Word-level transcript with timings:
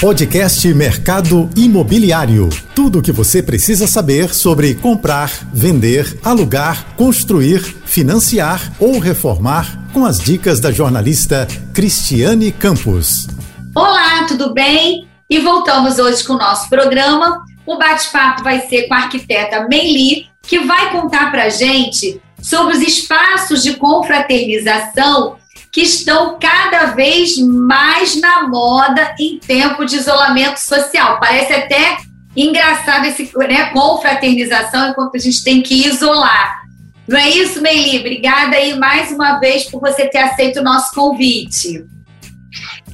Podcast 0.00 0.74
Mercado 0.74 1.48
Imobiliário. 1.56 2.50
Tudo 2.74 2.98
o 2.98 3.02
que 3.02 3.10
você 3.10 3.42
precisa 3.42 3.86
saber 3.86 4.34
sobre 4.34 4.74
comprar, 4.74 5.30
vender, 5.54 6.20
alugar, 6.22 6.94
construir, 6.96 7.60
financiar 7.86 8.74
ou 8.78 8.98
reformar 8.98 9.88
com 9.94 10.04
as 10.04 10.18
dicas 10.18 10.60
da 10.60 10.70
jornalista 10.70 11.48
Cristiane 11.72 12.52
Campos. 12.52 13.26
Olá, 13.74 14.26
tudo 14.28 14.52
bem? 14.52 15.08
E 15.30 15.38
voltamos 15.38 15.98
hoje 15.98 16.22
com 16.24 16.34
o 16.34 16.38
nosso 16.38 16.68
programa. 16.68 17.42
O 17.64 17.78
bate-papo 17.78 18.44
vai 18.44 18.68
ser 18.68 18.88
com 18.88 18.94
a 18.94 18.98
arquiteta 18.98 19.66
Meili, 19.66 20.26
que 20.42 20.58
vai 20.58 20.92
contar 20.92 21.30
para 21.30 21.48
gente 21.48 22.20
sobre 22.42 22.76
os 22.76 22.82
espaços 22.82 23.62
de 23.62 23.76
confraternização 23.76 25.38
que 25.76 25.82
estão 25.82 26.38
cada 26.38 26.86
vez 26.94 27.36
mais 27.36 28.18
na 28.18 28.48
moda 28.48 29.14
em 29.20 29.38
tempo 29.38 29.84
de 29.84 29.96
isolamento 29.96 30.56
social. 30.56 31.20
Parece 31.20 31.52
até 31.52 31.98
engraçado 32.34 33.04
esse 33.04 33.30
né, 33.36 33.68
confraternização 33.74 34.88
enquanto 34.88 35.16
a 35.16 35.18
gente 35.18 35.44
tem 35.44 35.60
que 35.60 35.86
isolar. 35.86 36.62
Não 37.06 37.18
é 37.18 37.28
isso, 37.28 37.60
Meili? 37.60 37.98
Obrigada 37.98 38.56
aí 38.56 38.74
mais 38.78 39.12
uma 39.12 39.38
vez 39.38 39.64
por 39.64 39.82
você 39.82 40.08
ter 40.08 40.16
aceito 40.16 40.60
o 40.60 40.62
nosso 40.62 40.94
convite. 40.94 41.84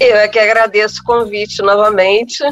Eu 0.00 0.16
é 0.16 0.27
que 0.27 0.41
agradeço 0.41 1.02
o 1.02 1.05
convite 1.05 1.62
novamente, 1.62 2.42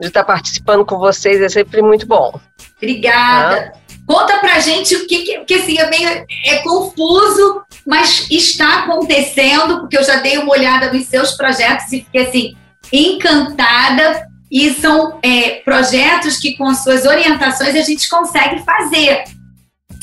de 0.00 0.06
estar 0.06 0.22
participando 0.22 0.84
com 0.84 0.98
vocês, 0.98 1.40
é 1.40 1.48
sempre 1.48 1.82
muito 1.82 2.06
bom. 2.06 2.38
Obrigada. 2.76 3.72
Ah. 3.74 3.78
Conta 4.06 4.38
pra 4.38 4.60
gente 4.60 4.94
o 4.94 5.06
que, 5.08 5.24
que, 5.24 5.44
que 5.44 5.54
assim, 5.54 5.78
é 5.78 5.90
meio 5.90 6.08
é 6.46 6.58
confuso, 6.58 7.64
mas 7.86 8.28
está 8.30 8.80
acontecendo, 8.80 9.80
porque 9.80 9.98
eu 9.98 10.04
já 10.04 10.16
dei 10.16 10.38
uma 10.38 10.52
olhada 10.52 10.92
nos 10.92 11.06
seus 11.06 11.32
projetos 11.32 11.92
e 11.92 12.00
fiquei 12.00 12.26
assim, 12.26 12.56
encantada. 12.92 14.26
E 14.50 14.72
são 14.74 15.18
é, 15.22 15.62
projetos 15.64 16.38
que, 16.38 16.56
com 16.56 16.72
suas 16.74 17.04
orientações, 17.04 17.74
a 17.74 17.82
gente 17.82 18.08
consegue 18.08 18.62
fazer. 18.62 19.24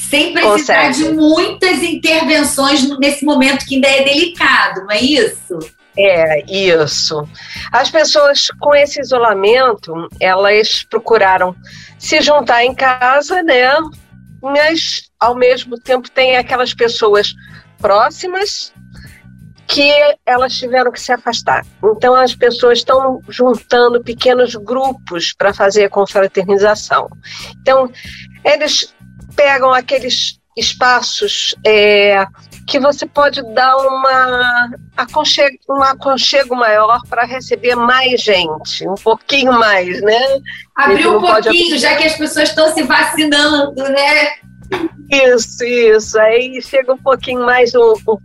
Sem 0.09 0.33
precisar 0.33 0.87
consegue. 0.87 0.93
de 0.93 1.13
muitas 1.13 1.83
intervenções 1.83 2.87
nesse 2.99 3.23
momento 3.23 3.65
que 3.65 3.75
ainda 3.75 3.87
é 3.87 4.03
delicado, 4.03 4.81
não 4.81 4.91
é 4.91 4.99
isso? 4.99 5.57
É, 5.97 6.43
isso. 6.51 7.27
As 7.71 7.89
pessoas 7.89 8.49
com 8.59 8.73
esse 8.75 8.99
isolamento, 8.99 9.93
elas 10.19 10.83
procuraram 10.83 11.55
se 11.97 12.19
juntar 12.21 12.65
em 12.65 12.73
casa, 12.73 13.41
né? 13.43 13.71
Mas 14.41 15.09
ao 15.19 15.35
mesmo 15.35 15.79
tempo 15.79 16.09
tem 16.09 16.35
aquelas 16.35 16.73
pessoas 16.73 17.33
próximas 17.81 18.71
que 19.67 19.91
elas 20.25 20.53
tiveram 20.53 20.91
que 20.91 20.99
se 20.99 21.11
afastar. 21.11 21.65
Então 21.95 22.13
as 22.13 22.35
pessoas 22.35 22.79
estão 22.79 23.21
juntando 23.29 24.03
pequenos 24.03 24.53
grupos 24.55 25.33
para 25.33 25.53
fazer 25.53 25.85
a 25.85 25.89
confraternização. 25.89 27.09
Então 27.61 27.89
eles 28.43 28.93
pegam 29.35 29.73
aqueles 29.73 30.39
espaços 30.57 31.55
é, 31.65 32.25
que 32.67 32.79
você 32.79 33.05
pode 33.05 33.41
dar 33.53 33.77
uma 33.77 34.71
aconchego, 34.97 35.57
um 35.69 35.81
aconchego 35.81 36.55
maior 36.55 36.99
para 37.09 37.23
receber 37.23 37.75
mais 37.75 38.21
gente, 38.21 38.87
um 38.87 38.95
pouquinho 38.95 39.53
mais, 39.53 40.01
né? 40.01 40.19
Abrir 40.75 41.07
um 41.07 41.21
pouquinho, 41.21 41.69
pode... 41.69 41.79
já 41.79 41.95
que 41.95 42.03
as 42.03 42.17
pessoas 42.17 42.49
estão 42.49 42.73
se 42.73 42.83
vacinando, 42.83 43.83
né? 43.83 44.33
Isso, 45.09 45.63
isso. 45.63 46.19
Aí 46.19 46.61
chega 46.61 46.93
um 46.93 46.97
pouquinho 46.97 47.45
mais 47.45 47.75
um, 47.75 47.93
um 48.07 48.17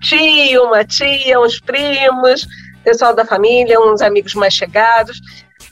tio, 0.00 0.64
uma 0.64 0.84
tia, 0.84 1.40
uns 1.40 1.60
primos, 1.60 2.46
pessoal 2.84 3.14
da 3.14 3.24
família, 3.24 3.80
uns 3.80 4.00
amigos 4.00 4.34
mais 4.34 4.54
chegados, 4.54 5.20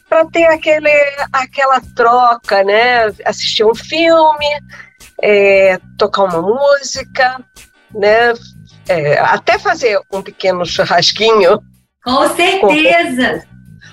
para 0.09 0.25
ter 0.27 0.45
aquele, 0.47 0.91
aquela 1.33 1.81
troca, 1.95 2.63
né? 2.65 3.07
Assistir 3.25 3.65
um 3.65 3.75
filme, 3.75 4.47
é, 5.23 5.79
tocar 5.99 6.25
uma 6.25 6.43
música, 6.43 7.41
né? 7.95 8.35
É, 8.89 9.19
até 9.19 9.59
fazer 9.59 10.01
um 10.13 10.23
pequeno 10.23 10.65
churrasquinho. 10.65 11.59
Com 12.05 12.29
certeza. 12.35 13.45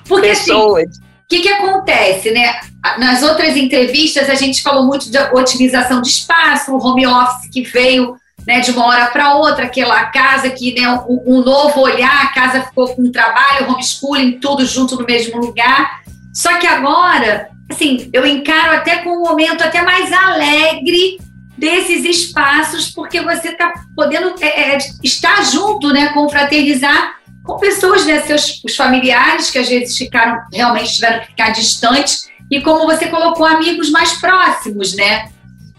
Com 0.07 0.09
Porque 0.09 0.29
assim, 0.29 0.51
pessoas. 0.51 0.83
assim, 0.89 1.01
que, 1.28 1.41
que 1.41 1.50
acontece, 1.50 2.31
né? 2.31 2.59
Nas 2.97 3.23
outras 3.23 3.56
entrevistas 3.56 4.29
a 4.29 4.35
gente 4.35 4.61
falou 4.61 4.85
muito 4.85 5.09
de 5.09 5.17
otimização 5.17 6.01
de 6.01 6.09
espaço, 6.09 6.73
o 6.73 6.85
home 6.85 7.07
office 7.07 7.50
que 7.51 7.61
veio 7.63 8.16
né, 8.45 8.59
de 8.59 8.72
uma 8.72 8.85
hora 8.88 9.07
para 9.07 9.35
outra, 9.35 9.66
aquela 9.66 10.06
casa 10.06 10.50
que, 10.50 10.73
né, 10.73 10.88
um, 11.07 11.38
um, 11.38 11.41
novo 11.41 11.79
olhar, 11.79 12.23
a 12.23 12.33
casa 12.33 12.62
ficou 12.62 12.94
com 12.94 13.12
trabalho, 13.12 13.69
homeschooling, 13.69 14.39
tudo 14.39 14.66
junto 14.66 14.97
no 14.97 15.06
mesmo 15.06 15.39
lugar. 15.39 16.01
Só 16.33 16.57
que 16.57 16.67
agora, 16.67 17.50
assim, 17.72 18.09
eu 18.12 18.25
encaro 18.25 18.75
até 18.75 18.97
com 18.97 19.12
um 19.12 19.22
momento 19.22 19.63
até 19.63 19.81
mais 19.81 20.12
alegre 20.12 21.19
desses 21.57 22.03
espaços, 22.03 22.91
porque 22.91 23.22
você 23.22 23.50
está 23.50 23.73
podendo 23.95 24.35
é, 24.41 24.75
é, 24.75 24.78
estar 25.01 25.44
junto, 25.45 25.94
né, 25.94 26.09
confraternizar 26.09 27.16
com 27.43 27.57
pessoas, 27.57 28.05
né, 28.05 28.21
seus 28.21 28.61
os 28.63 28.75
familiares 28.75 29.51
que 29.51 29.59
às 29.59 29.67
vezes 29.67 29.97
ficaram, 29.97 30.41
realmente 30.51 30.93
tiveram 30.93 31.19
que 31.19 31.27
ficar 31.27 31.49
distantes, 31.49 32.29
e 32.49 32.61
como 32.61 32.85
você 32.85 33.07
colocou, 33.07 33.45
amigos 33.45 33.89
mais 33.89 34.13
próximos, 34.19 34.95
né? 34.95 35.29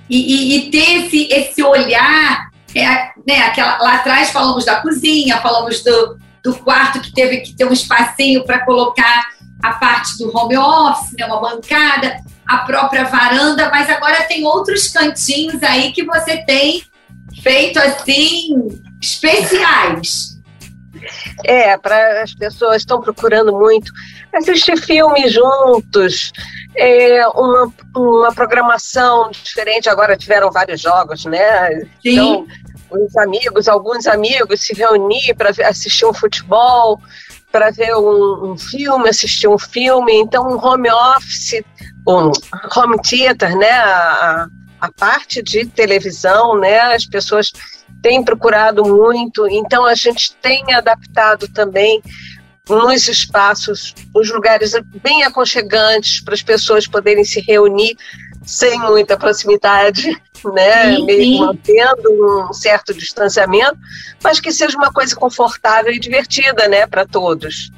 E, 0.09 0.19
e, 0.19 0.57
e 0.57 0.71
ter 0.71 1.07
esse, 1.07 1.29
esse 1.33 1.63
olhar, 1.63 2.51
é, 2.75 3.11
né, 3.27 3.43
aquela, 3.47 3.79
lá 3.79 3.97
atrás 3.97 4.31
falamos 4.31 4.65
da 4.65 4.81
cozinha, 4.81 5.39
falamos 5.39 5.83
do, 5.83 6.19
do 6.43 6.55
quarto 6.57 7.01
que 7.01 7.13
teve 7.13 7.39
que 7.39 7.55
ter 7.55 7.65
um 7.65 7.73
espacinho 7.73 8.45
para 8.45 8.65
colocar 8.65 9.27
a 9.63 9.73
parte 9.75 10.19
do 10.19 10.37
home 10.37 10.59
office, 10.59 11.15
né, 11.19 11.25
uma 11.27 11.41
bancada, 11.41 12.19
a 12.47 12.59
própria 12.59 13.05
varanda, 13.05 13.71
mas 13.71 13.89
agora 13.89 14.25
tem 14.25 14.45
outros 14.45 14.89
cantinhos 14.89 15.63
aí 15.63 15.93
que 15.93 16.05
você 16.05 16.39
tem 16.45 16.83
feito 17.43 17.79
assim 17.79 18.69
especiais. 19.01 20.34
É, 21.45 21.77
para 21.77 22.23
as 22.23 22.35
pessoas 22.35 22.77
estão 22.77 23.01
procurando 23.01 23.53
muito 23.53 23.93
assistir 24.33 24.77
filmes 24.79 25.33
juntos, 25.33 26.33
é, 26.77 27.27
uma, 27.29 27.73
uma 27.97 28.35
programação 28.35 29.31
diferente. 29.31 29.89
Agora 29.89 30.17
tiveram 30.17 30.51
vários 30.51 30.81
jogos, 30.81 31.25
né? 31.25 31.71
Sim. 31.71 31.87
Então, 32.05 32.47
os 32.91 33.17
amigos, 33.17 33.69
alguns 33.69 34.07
amigos 34.07 34.61
se 34.61 34.75
reunir 34.75 35.35
para 35.35 35.51
assistir 35.69 36.07
um 36.07 36.15
futebol, 36.15 37.01
para 37.51 37.71
ver 37.71 37.95
um, 37.95 38.53
um, 38.53 38.59
filme, 38.59 39.09
assistir 39.09 39.49
um 39.49 39.59
filme. 39.59 40.13
Então, 40.15 40.47
um 40.47 40.65
home 40.65 40.91
office, 40.91 41.63
um 42.07 42.31
home 42.77 42.99
theater, 43.03 43.57
né? 43.57 43.71
A, 43.71 44.47
a 44.81 44.93
parte 44.93 45.43
de 45.43 45.65
televisão, 45.67 46.59
né? 46.59 46.79
As 46.95 47.07
pessoas 47.07 47.53
têm 48.05 48.23
procurado 48.23 48.85
muito. 48.85 49.49
Então, 49.49 49.87
a 49.87 49.95
gente 49.95 50.35
tem 50.37 50.63
adaptado 50.75 51.49
também 51.49 52.03
nos 52.69 53.09
espaços, 53.09 53.95
os 54.15 54.31
lugares 54.31 54.75
bem 55.03 55.25
aconchegantes 55.25 56.21
para 56.23 56.35
as 56.35 56.43
pessoas 56.43 56.87
poderem 56.87 57.25
se 57.25 57.41
reunir 57.41 57.97
sem 58.45 58.79
muita 58.79 59.17
proximidade, 59.17 60.11
né? 60.53 60.97
Sim, 60.97 61.07
sim. 61.07 61.39
mantendo 61.39 62.49
um 62.49 62.53
certo 62.53 62.93
distanciamento, 62.93 63.79
mas 64.23 64.39
que 64.39 64.53
seja 64.53 64.77
uma 64.77 64.93
coisa 64.93 65.17
confortável 65.17 65.91
e 65.91 65.99
divertida, 65.99 66.69
né, 66.69 66.87
para 66.87 67.07
todos. 67.07 67.71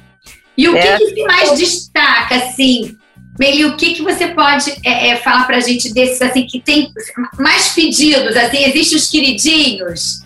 E 0.57 0.67
o 0.67 0.73
né? 0.73 0.97
que, 0.97 1.13
que 1.13 1.23
mais 1.23 1.57
destaca, 1.57 2.35
assim, 2.35 2.97
Meli, 3.39 3.65
o 3.65 3.77
que, 3.77 3.95
que 3.95 4.01
você 4.01 4.29
pode 4.29 4.71
é, 4.83 5.09
é, 5.09 5.15
falar 5.17 5.45
para 5.45 5.57
a 5.57 5.61
gente 5.61 5.93
desses, 5.93 6.21
assim, 6.21 6.45
que 6.45 6.59
tem 6.59 6.91
mais 7.37 7.69
pedidos, 7.69 8.35
assim, 8.35 8.63
existem 8.63 8.97
os 8.97 9.07
queridinhos? 9.07 10.25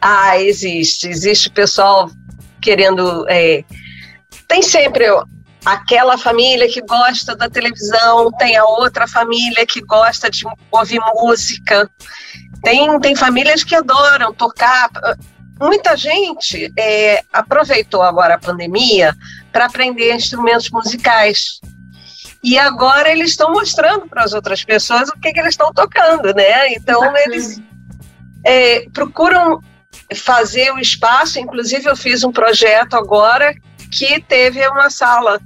Ah, 0.00 0.40
existe, 0.40 1.08
existe 1.08 1.50
pessoal 1.50 2.10
querendo, 2.60 3.26
é, 3.28 3.64
tem 4.46 4.62
sempre 4.62 5.06
aquela 5.64 6.16
família 6.16 6.68
que 6.68 6.80
gosta 6.80 7.34
da 7.34 7.50
televisão, 7.50 8.30
tem 8.38 8.56
a 8.56 8.64
outra 8.64 9.08
família 9.08 9.66
que 9.66 9.80
gosta 9.80 10.30
de 10.30 10.44
ouvir 10.70 11.00
música, 11.14 11.90
tem, 12.62 13.00
tem 13.00 13.16
famílias 13.16 13.64
que 13.64 13.74
adoram 13.74 14.32
tocar. 14.32 14.88
Muita 15.60 15.96
gente 15.96 16.72
é, 16.78 17.22
aproveitou 17.32 18.02
agora 18.02 18.34
a 18.34 18.38
pandemia 18.38 19.14
para 19.50 19.66
aprender 19.66 20.14
instrumentos 20.14 20.70
musicais. 20.70 21.60
E 22.42 22.58
agora 22.58 23.10
eles 23.10 23.30
estão 23.30 23.52
mostrando 23.52 24.08
para 24.08 24.22
as 24.22 24.32
outras 24.32 24.64
pessoas 24.64 25.08
o 25.08 25.18
que, 25.18 25.32
que 25.32 25.40
eles 25.40 25.54
estão 25.54 25.72
tocando, 25.72 26.32
né? 26.34 26.72
Então 26.74 27.00
Bacana. 27.00 27.20
eles 27.26 27.60
é, 28.44 28.88
procuram 28.90 29.60
fazer 30.14 30.72
o 30.72 30.78
espaço. 30.78 31.38
Inclusive 31.38 31.88
eu 31.88 31.96
fiz 31.96 32.22
um 32.22 32.32
projeto 32.32 32.94
agora 32.94 33.54
que 33.90 34.20
teve 34.20 34.66
uma 34.68 34.90
sala 34.90 35.40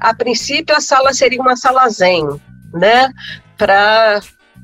a 0.00 0.14
princípio, 0.14 0.74
a 0.74 0.80
sala 0.80 1.12
seria 1.12 1.40
uma 1.40 1.56
sala 1.56 1.88
zen, 1.90 2.26
né? 2.72 3.12
Para 3.58 4.20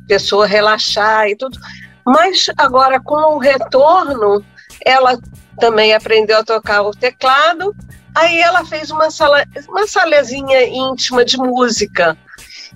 pessoa 0.08 0.46
relaxar 0.46 1.28
e 1.28 1.37
tudo. 1.37 1.58
Mas 2.06 2.46
agora, 2.56 2.99
com 3.00 3.34
o 3.34 3.38
retorno, 3.38 4.43
ela 4.84 5.19
também 5.58 5.93
aprendeu 5.93 6.38
a 6.38 6.44
tocar 6.44 6.82
o 6.82 6.93
teclado, 6.93 7.75
Aí 8.17 8.41
ela 8.41 8.65
fez 8.65 8.91
uma 8.91 9.11
sala, 9.11 9.45
uma 9.69 9.87
salazinha 9.87 10.67
íntima 10.67 11.23
de 11.23 11.37
música. 11.37 12.17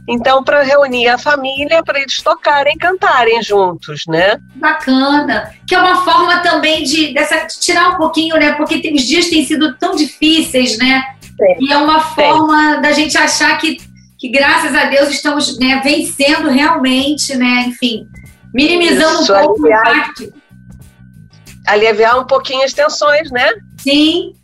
Então, 0.06 0.44
para 0.44 0.62
reunir 0.62 1.08
a 1.08 1.16
família, 1.16 1.82
para 1.82 1.98
eles 1.98 2.20
tocarem 2.22 2.74
e 2.74 2.78
cantarem 2.78 3.42
juntos, 3.42 4.04
né? 4.06 4.38
Bacana. 4.54 5.50
Que 5.66 5.74
é 5.74 5.78
uma 5.78 6.04
forma 6.04 6.40
também 6.40 6.82
de, 6.82 7.14
dessa, 7.14 7.46
de 7.46 7.58
tirar 7.58 7.94
um 7.94 7.96
pouquinho, 7.96 8.36
né? 8.36 8.52
Porque 8.52 8.80
tem, 8.80 8.94
os 8.94 9.02
dias 9.02 9.30
têm 9.30 9.42
sido 9.46 9.74
tão 9.78 9.96
difíceis, 9.96 10.76
né? 10.76 11.02
Sim. 11.22 11.66
E 11.66 11.72
é 11.72 11.78
uma 11.78 12.00
forma 12.00 12.74
Sim. 12.74 12.82
da 12.82 12.92
gente 12.92 13.16
achar 13.16 13.56
que, 13.56 13.78
que, 14.18 14.28
graças 14.28 14.74
a 14.74 14.84
Deus, 14.84 15.08
estamos 15.08 15.58
né, 15.58 15.80
vencendo 15.82 16.50
realmente, 16.50 17.34
né? 17.34 17.64
Enfim, 17.66 18.06
minimizando 18.52 19.22
Isso, 19.22 19.32
um 19.32 19.38
pouco 19.38 19.66
aliviar, 19.66 19.86
o 19.86 19.90
impacto. 19.90 20.34
Aliviar 21.66 22.20
um 22.20 22.26
pouquinho 22.26 22.62
as 22.62 22.74
tensões, 22.74 23.30
né? 23.30 23.48
Sim, 23.78 24.34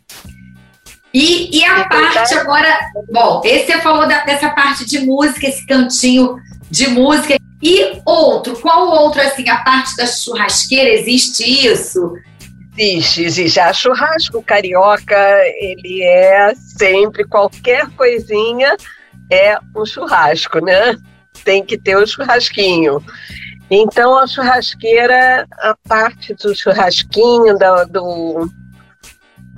e, 1.19 1.57
e 1.57 1.65
a 1.65 1.83
parte 1.87 2.35
agora, 2.35 2.79
bom, 3.11 3.41
esse 3.43 3.71
você 3.71 3.81
falou 3.81 4.07
da, 4.07 4.23
dessa 4.23 4.49
parte 4.49 4.85
de 4.85 4.99
música, 4.99 5.47
esse 5.47 5.65
cantinho 5.65 6.35
de 6.69 6.87
música. 6.89 7.35
E 7.59 7.99
outro, 8.05 8.55
qual 8.59 8.87
outro, 8.91 9.19
assim, 9.21 9.49
a 9.49 9.57
parte 9.63 9.95
da 9.97 10.05
churrasqueira, 10.05 10.91
existe 10.91 11.43
isso? 11.43 12.13
Existe, 12.77 13.23
existe. 13.23 13.59
A 13.59 13.73
churrasco 13.73 14.43
carioca, 14.43 15.17
ele 15.59 16.03
é 16.03 16.53
sempre, 16.55 17.25
qualquer 17.25 17.89
coisinha 17.97 18.77
é 19.31 19.57
um 19.75 19.87
churrasco, 19.87 20.59
né? 20.59 20.95
Tem 21.43 21.65
que 21.65 21.79
ter 21.79 21.97
o 21.97 22.03
um 22.03 22.05
churrasquinho. 22.05 23.03
Então, 23.71 24.19
a 24.19 24.27
churrasqueira, 24.27 25.47
a 25.51 25.75
parte 25.89 26.35
do 26.35 26.53
churrasquinho, 26.53 27.57
da, 27.57 27.85
do, 27.85 28.47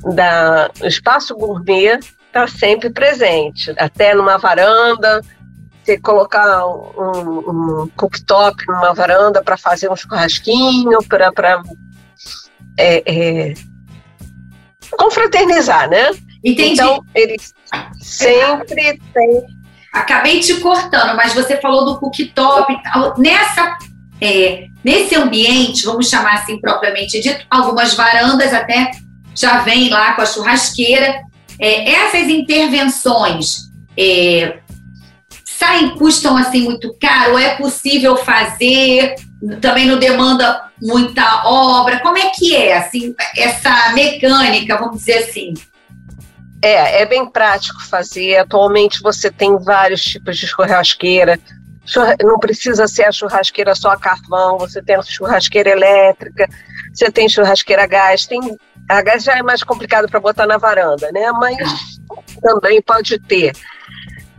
da 0.04 0.70
espaço 0.84 1.36
gourmet 1.36 2.00
está 2.28 2.48
sempre 2.48 2.90
presente, 2.90 3.74
até 3.78 4.14
numa 4.14 4.38
varanda, 4.38 5.22
você 5.84 5.98
colocar 5.98 6.66
um, 6.68 7.84
um 7.84 7.90
cooktop 7.96 8.56
numa 8.68 8.94
varanda 8.94 9.44
para 9.44 9.58
fazer 9.58 9.90
um 9.90 9.96
churrasquinho, 9.96 11.00
para 11.08 11.32
é, 12.78 13.04
é, 13.06 13.54
confraternizar, 14.92 15.90
né? 15.90 16.12
Entendi. 16.44 16.74
Então, 16.74 17.04
eles 17.16 17.54
sempre 18.00 19.00
têm. 19.14 19.60
Acabei 19.92 20.40
te 20.40 20.56
cortando, 20.60 21.16
mas 21.16 21.34
você 21.34 21.58
falou 21.58 21.86
do 21.86 22.00
cooktop. 22.00 22.72
Nessa, 23.18 23.78
é, 24.22 24.68
nesse 24.84 25.16
ambiente, 25.16 25.86
vamos 25.86 26.08
chamar 26.08 26.36
assim 26.36 26.60
propriamente 26.62 27.20
dito, 27.20 27.44
algumas 27.50 27.96
varandas 27.96 28.54
até 28.54 28.92
já 29.40 29.60
vem 29.62 29.90
lá 29.90 30.14
com 30.14 30.22
a 30.22 30.26
churrasqueira. 30.26 31.24
É, 31.60 31.92
essas 31.92 32.30
intervenções 32.30 33.70
é, 33.98 34.60
saem, 35.46 35.96
custam 35.98 36.38
assim 36.38 36.64
muito 36.64 36.96
caro? 37.00 37.38
É 37.38 37.56
possível 37.56 38.18
fazer? 38.18 39.16
Também 39.62 39.86
não 39.86 39.98
demanda 39.98 40.70
muita 40.82 41.44
obra? 41.46 42.00
Como 42.00 42.18
é 42.18 42.30
que 42.30 42.56
é 42.56 42.78
assim, 42.78 43.16
essa 43.38 43.94
mecânica, 43.94 44.78
vamos 44.78 44.98
dizer 44.98 45.30
assim? 45.30 45.54
É, 46.62 47.02
é 47.02 47.06
bem 47.06 47.26
prático 47.30 47.82
fazer. 47.86 48.38
Atualmente 48.38 49.02
você 49.02 49.32
tem 49.32 49.58
vários 49.58 50.04
tipos 50.04 50.38
de 50.38 50.48
churrasqueira. 50.48 51.40
Não 52.22 52.38
precisa 52.38 52.88
ser 52.88 53.06
a 53.06 53.12
churrasqueira 53.12 53.74
só 53.74 53.90
a 53.90 53.98
carvão, 53.98 54.60
você 54.60 54.82
tem 54.82 54.96
a 54.96 55.02
churrasqueira 55.02 55.72
elétrica, 55.72 56.48
você 56.94 57.10
tem 57.10 57.28
churrasqueira 57.28 57.84
a 57.84 57.88
gás, 57.88 58.28
tem 58.28 58.40
a 58.90 59.02
gás 59.04 59.24
já 59.24 59.38
é 59.38 59.44
mais 59.44 59.64
complicado 59.64 60.10
para 60.10 60.20
botar 60.20 60.48
na 60.48 60.58
varanda, 60.58 61.12
né? 61.12 61.32
Mas 61.34 61.58
também 62.42 62.82
pode 62.82 63.20
ter. 63.20 63.56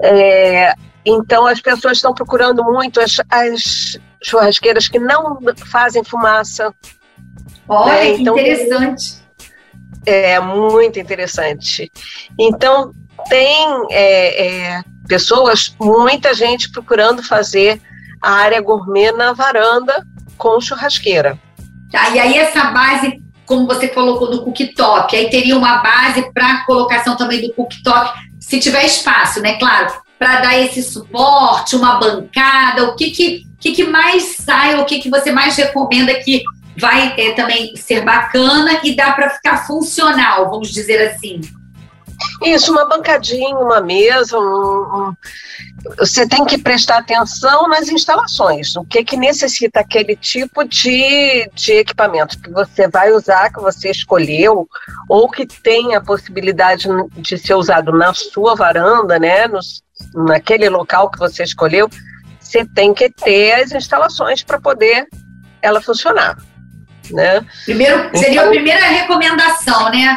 É, 0.03 0.75
então 1.05 1.47
as 1.47 1.61
pessoas 1.61 1.99
estão 1.99 2.13
procurando 2.13 2.65
muito 2.65 3.01
as, 3.01 3.17
as, 3.31 3.99
churrasqueiras 4.23 4.89
que 4.89 4.99
não 4.99 5.39
fazem 5.71 6.03
fumaça. 6.03 6.75
Olha, 7.69 7.95
né? 7.95 8.09
então, 8.11 8.35
que 8.35 8.41
interessante. 8.41 9.21
É 10.05 10.41
muito 10.41 10.99
interessante. 10.99 11.93
Então 12.39 12.93
tem 13.29 13.87
é, 13.91 14.47
é, 14.47 14.83
pessoas, 15.07 15.75
muita 15.79 16.35
gente 16.35 16.71
procurando 16.73 17.23
fazer 17.23 17.81
a 18.21 18.33
área 18.33 18.61
gourmet 18.61 19.13
na 19.13 19.33
varanda 19.33 20.05
com 20.37 20.61
churrasqueira. 20.61 21.39
Tá, 21.93 22.11
e 22.11 22.19
aí 22.19 22.39
essa 22.39 22.65
base 22.71 23.23
como 23.51 23.67
você 23.67 23.89
colocou 23.89 24.31
do 24.31 24.45
cooktop, 24.45 25.17
aí 25.17 25.29
teria 25.29 25.59
uma 25.59 25.79
base 25.79 26.31
para 26.33 26.65
colocação 26.65 27.17
também 27.17 27.41
do 27.41 27.53
cooktop, 27.53 28.17
se 28.39 28.61
tiver 28.61 28.85
espaço, 28.85 29.41
né? 29.41 29.59
Claro, 29.59 29.93
para 30.17 30.41
dar 30.41 30.57
esse 30.57 30.81
suporte, 30.85 31.75
uma 31.75 31.99
bancada, 31.99 32.85
o 32.85 32.95
que 32.95 33.11
que, 33.11 33.43
que, 33.59 33.73
que 33.73 33.85
mais 33.89 34.37
sai, 34.37 34.81
o 34.81 34.85
que, 34.85 35.01
que 35.01 35.11
você 35.11 35.33
mais 35.33 35.57
recomenda 35.57 36.15
que 36.21 36.45
vai 36.79 37.13
é, 37.19 37.33
também 37.33 37.75
ser 37.75 38.05
bacana 38.05 38.79
e 38.85 38.95
dá 38.95 39.11
para 39.15 39.31
ficar 39.31 39.67
funcional, 39.67 40.49
vamos 40.49 40.71
dizer 40.71 41.09
assim? 41.09 41.41
Isso, 42.43 42.73
uma 42.73 42.89
bancadinha, 42.89 43.57
uma 43.57 43.81
mesa, 43.81 44.39
um, 44.39 44.43
um, 44.43 45.15
você 45.99 46.27
tem 46.27 46.45
que 46.45 46.59
prestar 46.59 46.99
atenção 46.99 47.69
nas 47.69 47.89
instalações, 47.89 48.77
o 48.77 48.85
que, 48.85 49.03
que 49.05 49.17
necessita 49.17 49.81
aquele 49.81 50.15
tipo 50.17 50.65
de, 50.65 51.49
de 51.55 51.73
equipamento 51.73 52.39
que 52.41 52.51
você 52.51 52.89
vai 52.89 53.13
usar, 53.13 53.53
que 53.53 53.61
você 53.61 53.91
escolheu, 53.91 54.69
ou 55.09 55.31
que 55.31 55.47
tem 55.47 55.95
a 55.95 56.01
possibilidade 56.01 56.87
de 57.17 57.39
ser 57.39 57.55
usado 57.55 57.93
na 57.93 58.13
sua 58.13 58.55
varanda, 58.55 59.19
né, 59.19 59.47
no, 59.47 59.61
naquele 60.27 60.69
local 60.69 61.11
que 61.11 61.19
você 61.19 61.43
escolheu, 61.43 61.89
você 62.39 62.65
tem 62.65 62.93
que 62.93 63.11
ter 63.11 63.53
as 63.53 63.73
instalações 63.73 64.43
para 64.43 64.61
poder 64.61 65.07
ela 65.63 65.81
funcionar. 65.81 66.37
Né? 67.11 67.45
Primeiro, 67.65 68.11
seria 68.17 68.33
então, 68.33 68.47
a 68.47 68.49
primeira 68.49 68.87
recomendação, 68.87 69.91
né? 69.91 70.17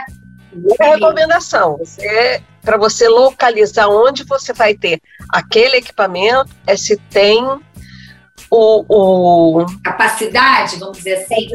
Primeira 0.54 0.96
recomendação, 0.96 1.78
você 1.78 2.42
para 2.62 2.78
você 2.78 3.10
localizar 3.10 3.90
onde 3.90 4.24
você 4.24 4.54
vai 4.54 4.74
ter 4.74 5.02
aquele 5.30 5.78
equipamento 5.78 6.50
é 6.66 6.78
se 6.78 6.96
tem 6.96 7.44
o, 8.50 8.86
o, 8.88 9.66
capacidade, 9.84 10.78
vamos 10.78 10.98
dizer 10.98 11.16
assim. 11.16 11.48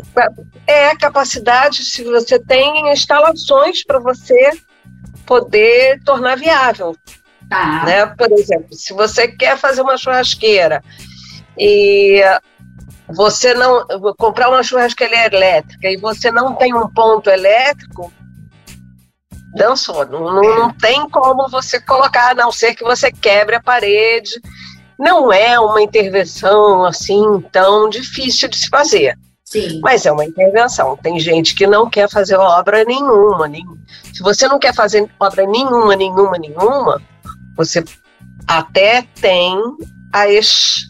É 0.67 0.95
capacidade 0.97 1.85
se 1.85 2.03
você 2.03 2.39
tem 2.39 2.93
instalações 2.93 3.85
para 3.85 4.01
você 4.01 4.51
poder 5.25 6.03
tornar 6.05 6.37
viável. 6.37 6.97
Tá. 7.49 7.85
Né? 7.85 8.07
Por 8.07 8.31
exemplo, 8.33 8.75
se 8.75 8.93
você 8.93 9.29
quer 9.29 9.57
fazer 9.57 9.81
uma 9.81 9.97
churrasqueira 9.97 10.83
e 11.57 12.21
você 13.09 13.55
não 13.55 13.87
comprar 14.19 14.51
uma 14.51 14.63
churrasqueira 14.63 15.27
elétrica 15.27 15.89
e 15.89 15.97
você 15.97 16.31
não 16.31 16.55
tem 16.55 16.75
um 16.75 16.89
ponto 16.89 17.31
elétrico, 17.31 18.13
dançou. 19.55 20.07
Não, 20.07 20.21
não, 20.21 20.43
não 20.43 20.73
tem 20.73 21.09
como 21.09 21.49
você 21.49 21.81
colocar, 21.81 22.31
a 22.31 22.35
não 22.35 22.53
ser 22.53 22.75
que 22.75 22.85
você 22.85 23.11
quebre 23.11 23.57
a 23.57 23.63
parede. 23.63 24.31
Não 24.99 25.33
é 25.33 25.59
uma 25.61 25.81
intervenção 25.81 26.85
assim 26.85 27.23
tão 27.53 27.89
difícil 27.89 28.49
de 28.49 28.59
se 28.59 28.69
fazer. 28.69 29.17
Sim. 29.45 29.81
Mas 29.83 30.05
é 30.05 30.13
uma 30.13 30.25
intervenção. 30.25 30.97
Tem 30.97 31.19
gente 31.19 31.55
que 31.55 31.67
não 31.67 31.89
quer 31.89 32.11
fazer 32.11 32.37
obra 32.37 32.85
nenhuma. 32.85 33.49
Nem... 33.49 33.65
Se 34.13 34.23
você 34.23 34.47
não 34.47 34.59
quer 34.59 34.75
fazer 34.75 35.09
obra 35.19 35.47
nenhuma, 35.47 35.97
nenhuma, 35.97 36.37
nenhuma, 36.37 37.01
você 37.57 37.83
até 38.47 39.07
tem 39.21 39.59
as, 40.13 40.83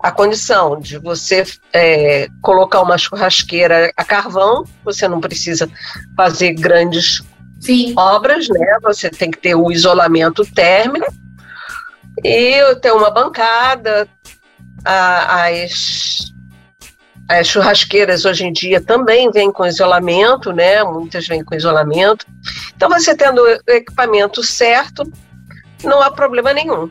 a 0.00 0.10
condição 0.10 0.80
de 0.80 0.98
você 0.98 1.44
é, 1.72 2.26
colocar 2.42 2.80
uma 2.82 2.98
churrasqueira 2.98 3.92
a 3.96 4.04
carvão, 4.04 4.64
você 4.84 5.06
não 5.06 5.20
precisa 5.20 5.70
fazer 6.16 6.54
grandes 6.54 7.22
Sim. 7.60 7.94
obras, 7.96 8.48
né? 8.48 8.78
Você 8.82 9.08
tem 9.10 9.30
que 9.30 9.38
ter 9.38 9.54
o 9.54 9.70
isolamento 9.70 10.44
térmico 10.44 11.12
e 12.22 12.74
ter 12.76 12.92
uma 12.92 13.10
bancada. 13.10 14.08
as, 14.84 16.32
as 17.28 17.46
churrasqueiras 17.46 18.24
hoje 18.24 18.44
em 18.44 18.52
dia 18.52 18.80
também 18.80 19.30
vêm 19.30 19.50
com 19.50 19.66
isolamento, 19.66 20.52
né? 20.52 20.84
Muitas 20.84 21.26
vêm 21.26 21.42
com 21.42 21.54
isolamento. 21.54 22.26
Então, 22.76 22.88
você 22.88 23.16
tendo 23.16 23.40
o 23.40 23.70
equipamento 23.70 24.42
certo, 24.42 25.10
não 25.82 26.02
há 26.02 26.10
problema 26.10 26.52
nenhum. 26.52 26.90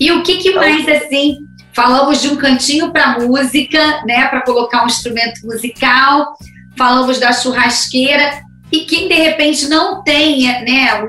E 0.00 0.10
o 0.10 0.22
que, 0.22 0.38
que 0.38 0.48
então, 0.48 0.62
mais 0.62 0.88
assim? 0.88 1.46
Falamos 1.74 2.20
de 2.20 2.28
um 2.28 2.36
cantinho 2.36 2.92
para 2.92 3.18
música, 3.18 4.02
né? 4.04 4.26
Para 4.28 4.42
colocar 4.42 4.84
um 4.84 4.86
instrumento 4.86 5.40
musical. 5.44 6.36
Falamos 6.76 7.18
da 7.18 7.32
churrasqueira. 7.32 8.42
E 8.72 8.80
quem 8.80 9.06
de 9.06 9.14
repente 9.14 9.68
não 9.68 10.02
tem 10.02 10.42
né, 10.64 11.04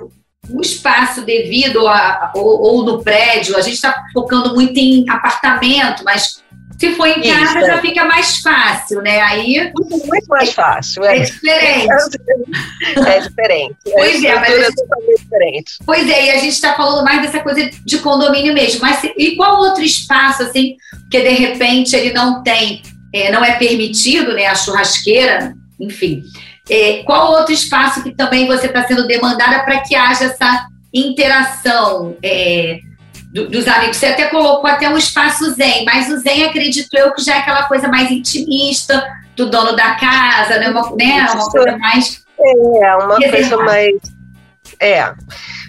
o 0.50 0.62
espaço 0.62 1.22
devido 1.22 1.88
a, 1.88 2.32
ou, 2.36 2.62
ou 2.62 2.86
no 2.86 3.02
prédio, 3.02 3.56
a 3.56 3.62
gente 3.62 3.76
está 3.76 4.04
focando 4.14 4.54
muito 4.54 4.78
em 4.78 5.10
apartamento, 5.10 6.04
mas 6.04 6.44
Se 6.80 6.96
for 6.96 7.08
em 7.08 7.22
casa, 7.22 7.60
Isso, 7.60 7.68
já 7.68 7.76
é. 7.76 7.82
fica 7.82 8.04
mais 8.04 8.38
fácil, 8.40 9.02
né? 9.02 9.22
Aí. 9.22 9.72
Muito 9.90 10.28
mais 10.28 10.54
fácil. 10.54 11.04
É, 11.06 11.18
é 11.18 11.20
diferente. 11.22 11.88
É 13.08 13.20
diferente. 13.20 13.76
Pois 13.84 14.24
é, 14.24 14.36
mas. 14.36 14.54
A 14.54 14.64
gente, 14.64 15.22
diferente. 15.22 15.74
Pois 15.86 16.10
é, 16.10 16.26
e 16.26 16.32
a 16.32 16.38
gente 16.38 16.54
está 16.54 16.74
falando 16.74 17.04
mais 17.06 17.22
dessa 17.22 17.40
coisa 17.40 17.70
de 17.86 17.98
condomínio 18.00 18.54
mesmo. 18.54 18.82
Mas 18.82 19.02
e 19.04 19.36
qual 19.36 19.60
outro 19.60 19.84
espaço, 19.84 20.44
assim, 20.44 20.76
que 21.10 21.22
de 21.22 21.30
repente 21.30 21.96
ele 21.96 22.12
não 22.12 22.44
tem, 22.44 22.82
é, 23.14 23.32
não 23.32 23.46
é 23.46 23.54
permitido, 23.54 24.34
né? 24.34 24.48
A 24.48 24.56
churrasqueira, 24.56 25.54
enfim. 25.80 26.24
É, 26.70 27.04
qual 27.04 27.32
outro 27.32 27.54
espaço 27.54 28.02
que 28.04 28.16
também 28.16 28.48
você 28.48 28.68
está 28.68 28.88
sendo 28.88 29.06
demandada 29.06 29.64
para 29.64 29.82
que 29.82 29.96
haja 29.96 30.26
essa 30.26 30.68
interação? 30.94 32.16
É, 32.24 32.80
do, 33.34 33.50
dos 33.50 33.68
amigos. 33.68 33.98
Você 33.98 34.06
até 34.06 34.28
colocou 34.28 34.70
até 34.70 34.88
um 34.88 34.98
espaço 34.98 35.52
zen, 35.56 35.84
mas 35.84 36.10
o 36.10 36.20
zen, 36.20 36.46
acredito 36.46 36.94
eu, 36.94 37.12
que 37.14 37.24
já 37.24 37.36
é 37.36 37.40
aquela 37.40 37.64
coisa 37.64 37.88
mais 37.88 38.12
intimista 38.12 39.04
do 39.36 39.50
dono 39.50 39.76
da 39.76 39.96
casa, 39.96 40.60
né? 40.60 40.70
Uma, 40.70 40.96
né? 40.96 41.28
uma 41.34 41.50
coisa 41.50 41.78
mais. 41.78 42.24
É, 42.40 42.96
uma 42.96 43.18
coisa 43.18 43.58
mais. 43.58 43.96
É. 44.80 45.14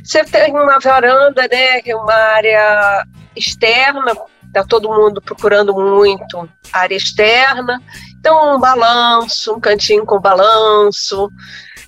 Você 0.04 0.22
tem 0.24 0.52
uma 0.52 0.78
varanda, 0.78 1.48
né? 1.50 1.80
Que 1.80 1.92
é 1.92 1.96
uma 1.96 2.12
área 2.12 3.06
externa, 3.34 4.14
tá 4.52 4.62
todo 4.62 4.92
mundo 4.92 5.22
procurando 5.22 5.74
muito 5.74 6.48
área 6.72 6.94
externa. 6.94 7.80
Então, 8.24 8.56
um 8.56 8.58
balanço, 8.58 9.52
um 9.52 9.60
cantinho 9.60 10.06
com 10.06 10.18
balanço, 10.18 11.30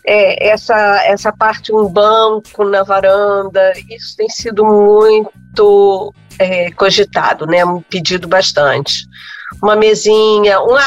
é, 0.04 0.50
essa, 0.50 0.76
essa 1.06 1.32
parte, 1.32 1.72
um 1.72 1.88
banco 1.88 2.62
na 2.62 2.82
varanda, 2.82 3.72
isso 3.88 4.14
tem 4.18 4.28
sido 4.28 4.62
muito 4.62 6.12
é, 6.38 6.70
cogitado, 6.72 7.46
né? 7.46 7.60
Pedido 7.88 8.28
bastante. 8.28 9.06
Uma 9.62 9.74
mesinha, 9.76 10.60
uma, 10.60 10.84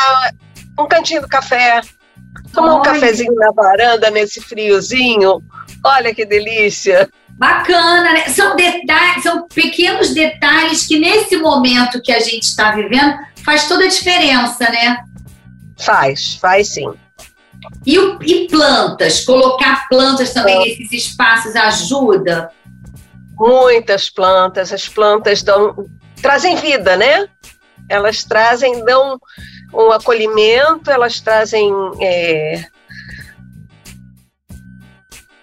um 0.79 0.87
cantinho 0.87 1.23
do 1.23 1.27
café, 1.27 1.81
tomar 2.53 2.75
um 2.75 2.83
cafezinho 2.83 3.33
na 3.33 3.51
varanda 3.51 4.11
nesse 4.11 4.41
friozinho, 4.41 5.41
olha 5.83 6.13
que 6.13 6.25
delícia. 6.25 7.09
Bacana, 7.39 8.13
né? 8.13 8.27
São 8.27 8.55
detalhes, 8.55 9.23
são 9.23 9.47
pequenos 9.47 10.13
detalhes 10.13 10.85
que 10.85 10.99
nesse 10.99 11.37
momento 11.37 11.99
que 12.03 12.11
a 12.11 12.19
gente 12.19 12.43
está 12.43 12.69
vivendo 12.69 13.17
faz 13.43 13.67
toda 13.67 13.85
a 13.85 13.87
diferença, 13.87 14.69
né? 14.69 15.08
Faz, 15.79 16.35
faz 16.35 16.69
sim. 16.69 16.93
E, 17.85 17.97
e 17.97 18.47
plantas? 18.47 19.25
Colocar 19.25 19.87
plantas 19.87 20.33
também 20.33 20.59
nesses 20.59 20.91
espaços 20.91 21.55
ajuda? 21.55 22.51
Muitas 23.37 24.09
plantas. 24.09 24.71
As 24.73 24.87
plantas 24.87 25.41
dão, 25.41 25.75
trazem 26.21 26.55
vida, 26.55 26.95
né? 26.97 27.27
Elas 27.87 28.23
trazem, 28.23 28.83
dão 28.85 29.19
um 29.73 29.91
acolhimento, 29.91 30.91
elas 30.91 31.19
trazem 31.19 31.71
é, 32.01 32.65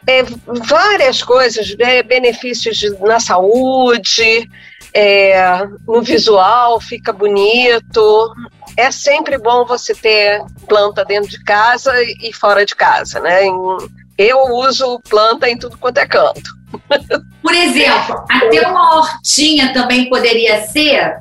é, 0.07 0.23
várias 0.47 1.23
coisas, 1.23 1.77
né? 1.77 2.03
benefícios 2.03 2.79
na 3.01 3.19
saúde, 3.19 4.49
é, 4.95 5.67
no 5.87 6.03
visual, 6.03 6.81
fica 6.81 7.13
bonito 7.13 8.35
é 8.77 8.91
sempre 8.91 9.39
bom 9.39 9.65
você 9.65 9.95
ter 9.95 10.43
planta 10.69 11.05
dentro 11.05 11.31
de 11.31 11.43
casa 11.45 11.93
e 12.03 12.33
fora 12.33 12.65
de 12.65 12.75
casa, 12.75 13.21
né? 13.21 13.43
Eu 14.19 14.39
uso 14.55 15.01
planta 15.09 15.49
em 15.49 15.59
tudo 15.59 15.79
quanto 15.79 15.99
é 15.99 16.07
canto. 16.07 16.57
Por 17.43 17.55
exemplo, 17.55 18.25
até 18.29 18.67
uma 18.67 18.99
hortinha 18.99 19.73
também 19.73 20.09
poderia 20.09 20.67
ser? 20.67 21.17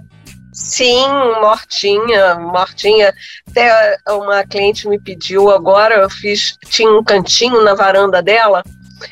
Sim, 0.54 1.08
mortinha, 1.42 2.36
mortinha. 2.36 3.14
Até 3.50 3.98
uma 4.10 4.44
cliente 4.46 4.88
me 4.88 5.00
pediu 5.00 5.52
agora, 5.52 5.96
eu 5.96 6.10
fiz, 6.10 6.58
tinha 6.70 6.90
um 6.90 7.04
cantinho 7.04 7.62
na 7.62 7.74
varanda 7.74 8.22
dela 8.22 8.64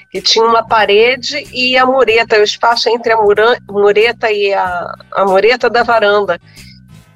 que 0.09 0.21
tinha 0.21 0.45
uma 0.45 0.65
parede 0.65 1.45
e 1.51 1.77
a 1.77 1.85
mureta, 1.85 2.39
o 2.39 2.43
espaço 2.43 2.89
entre 2.89 3.11
a 3.11 3.17
mureta 3.69 4.31
e 4.31 4.53
a, 4.53 4.93
a 5.11 5.25
mureta 5.25 5.69
da 5.69 5.83
varanda. 5.83 6.39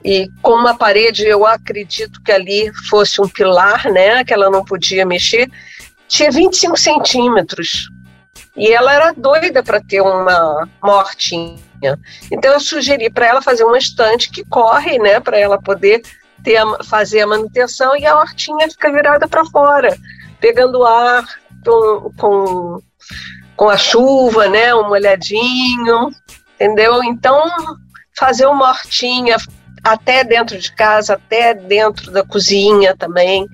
E 0.04 0.30
com 0.42 0.52
uma 0.52 0.78
parede, 0.78 1.26
eu 1.26 1.46
acredito 1.46 2.22
que 2.24 2.32
ali 2.32 2.72
fosse 2.90 3.22
um 3.22 3.28
pilar, 3.28 3.86
né, 3.92 4.24
que 4.24 4.34
ela 4.34 4.50
não 4.50 4.64
podia 4.64 5.06
mexer, 5.06 5.50
tinha 6.08 6.32
25 6.32 6.78
centímetros. 6.78 7.90
E 8.56 8.72
ela 8.72 8.94
era 8.94 9.14
doida 9.14 9.62
para 9.62 9.82
ter 9.82 10.02
uma 10.02 10.68
mortinha. 10.82 12.00
Então 12.32 12.54
eu 12.54 12.60
sugeri 12.60 13.10
para 13.10 13.28
ela 13.28 13.42
fazer 13.42 13.64
uma 13.64 13.78
estante 13.78 14.32
que 14.32 14.44
corre, 14.46 14.98
né, 14.98 15.20
para 15.20 15.38
ela 15.38 15.62
poder 15.62 16.02
ter 16.44 16.58
a, 16.58 16.84
fazer 16.84 17.22
a 17.22 17.28
manutenção 17.28 17.96
e 17.98 18.06
a 18.06 18.18
hortinha 18.18 18.70
fica 18.70 18.92
virada 18.92 19.28
para 19.28 19.46
fora, 19.46 19.96
pegando 20.40 20.86
ar 20.86 21.26
com, 21.64 22.12
com, 22.18 22.82
com 23.56 23.70
a 23.70 23.78
chuva, 23.78 24.48
né, 24.48 24.74
um 24.74 24.88
molhadinho, 24.88 26.12
entendeu? 26.56 27.04
Então 27.04 27.44
fazer 28.18 28.48
uma 28.48 28.70
hortinha, 28.70 29.38
até 29.94 30.24
dentro 30.24 30.58
de 30.58 30.72
casa, 30.72 31.14
até 31.14 31.54
dentro 31.54 32.12
da 32.12 32.24
cozinha 32.24 32.96
também. 32.96 33.48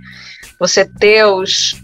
Você 0.60 0.86
ter 0.86 1.26
os, 1.26 1.76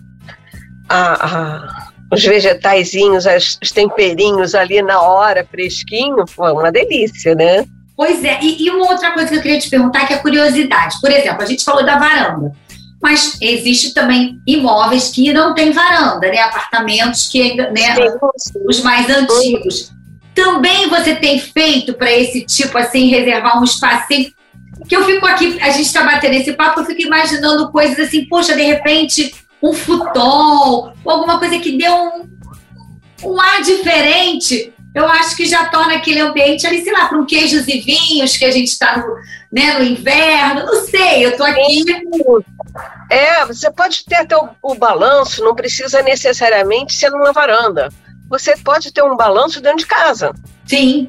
a, 0.87 1.25
a, 1.25 1.89
os 2.11 2.23
vegetaizinhos, 2.23 3.25
os 3.61 3.71
temperinhos 3.71 4.55
ali 4.55 4.81
na 4.81 5.01
hora, 5.01 5.47
fresquinho, 5.49 6.25
foi 6.27 6.51
uma 6.51 6.71
delícia, 6.71 7.35
né? 7.35 7.65
Pois 7.95 8.23
é, 8.23 8.39
e, 8.41 8.63
e, 8.63 8.69
uma 8.69 8.91
outra 8.91 9.11
coisa 9.11 9.27
que 9.29 9.35
eu 9.35 9.41
queria 9.41 9.59
te 9.59 9.69
perguntar 9.69 10.07
que 10.07 10.13
é 10.13 10.15
a 10.15 10.21
curiosidade. 10.21 10.95
Por 11.01 11.11
exemplo, 11.11 11.41
a 11.41 11.45
gente 11.45 11.65
falou 11.65 11.85
da 11.85 11.97
varanda, 11.97 12.51
mas 13.01 13.37
existe 13.41 13.93
também 13.93 14.39
imóveis 14.47 15.09
que 15.09 15.33
não 15.33 15.53
tem 15.53 15.71
varanda, 15.71 16.29
né? 16.29 16.39
Apartamentos 16.39 17.27
que 17.27 17.55
né, 17.55 17.95
sim, 18.37 18.51
os 18.65 18.81
mais 18.81 19.09
antigos. 19.09 19.91
Também 20.33 20.87
você 20.87 21.15
tem 21.15 21.39
feito 21.39 21.93
para 21.93 22.09
esse 22.09 22.45
tipo 22.45 22.77
assim 22.77 23.09
reservar 23.09 23.59
um 23.59 23.65
espacinho 23.65 24.31
que 24.89 24.95
eu 24.95 25.05
fico 25.05 25.25
aqui, 25.27 25.59
a 25.61 25.69
gente 25.69 25.85
está 25.85 26.03
batendo 26.03 26.33
esse 26.33 26.51
papo, 26.53 26.79
eu 26.79 26.85
fico 26.85 27.03
imaginando 27.03 27.71
coisas 27.71 27.99
assim, 27.99 28.25
poxa, 28.25 28.55
de 28.55 28.63
repente, 28.63 29.35
um 29.61 29.71
futebol, 29.71 30.91
ou 31.05 31.11
alguma 31.11 31.37
coisa 31.37 31.59
que 31.59 31.77
dê 31.77 31.87
um, 31.87 32.27
um 33.23 33.39
ar 33.39 33.61
diferente. 33.61 34.73
Eu 34.95 35.05
acho 35.07 35.35
que 35.37 35.45
já 35.45 35.65
torna 35.65 35.93
aquele 35.93 36.19
ambiente 36.19 36.65
ali, 36.65 36.81
sei 36.81 36.91
lá, 36.91 37.07
para 37.07 37.19
um 37.19 37.25
queijos 37.25 37.67
e 37.67 37.79
vinhos, 37.79 38.35
que 38.35 38.43
a 38.43 38.49
gente 38.49 38.69
está 38.69 38.97
no, 38.97 39.13
né, 39.51 39.77
no 39.77 39.85
inverno, 39.85 40.65
não 40.65 40.83
sei, 40.83 41.23
eu 41.23 41.29
estou 41.29 41.45
aqui. 41.45 41.83
É, 43.11 43.45
você 43.45 43.69
pode 43.69 44.03
ter 44.05 44.15
até 44.15 44.35
o, 44.35 44.49
o 44.63 44.73
balanço, 44.73 45.43
não 45.43 45.53
precisa 45.53 46.01
necessariamente 46.01 46.95
ser 46.95 47.11
numa 47.11 47.31
varanda. 47.31 47.89
Você 48.27 48.57
pode 48.57 48.91
ter 48.91 49.03
um 49.03 49.15
balanço 49.15 49.61
dentro 49.61 49.77
de 49.77 49.85
casa. 49.85 50.33
Sim 50.65 51.07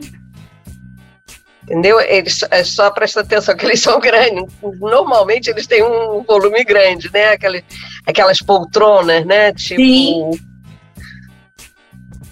entendeu? 1.70 2.00
Eles 2.00 2.40
é 2.50 2.64
só 2.64 2.90
presta 2.90 3.20
atenção 3.20 3.56
que 3.56 3.64
eles 3.64 3.80
são 3.80 4.00
grandes. 4.00 4.52
Normalmente 4.80 5.48
eles 5.48 5.66
têm 5.66 5.84
um 5.84 6.22
volume 6.24 6.64
grande, 6.64 7.10
né? 7.12 7.30
Aquelas, 7.30 7.62
aquelas 8.04 8.42
poltronas, 8.42 9.24
né? 9.24 9.52
Tipo. 9.52 9.80
Sim. 9.80 10.50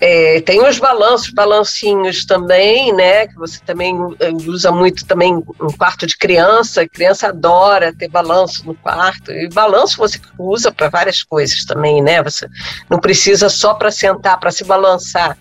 É, 0.01 0.41
tem 0.43 0.65
os 0.65 0.79
balanços, 0.79 1.31
balancinhos 1.31 2.25
também, 2.25 2.93
né? 2.93 3.27
Que 3.27 3.35
você 3.35 3.59
também 3.67 3.97
é, 4.21 4.31
usa 4.31 4.71
muito 4.71 5.05
também 5.05 5.35
no 5.35 5.77
quarto 5.77 6.07
de 6.07 6.17
criança. 6.17 6.83
A 6.83 6.89
criança 6.89 7.29
adora 7.29 7.93
ter 7.93 8.09
balanço 8.09 8.65
no 8.65 8.77
quarto. 8.77 9.33
E 9.33 9.49
balanço 9.49 9.99
você 9.99 10.21
usa 10.39 10.71
para 10.71 10.89
várias 10.89 11.25
coisas 11.25 11.65
também, 11.65 12.01
né? 12.01 12.23
Você 12.23 12.49
não 12.89 13.01
precisa 13.01 13.49
só 13.49 13.75
para 13.75 13.91
sentar, 13.91 14.39
para 14.39 14.53
se 14.53 14.63
balançar. 14.63 15.37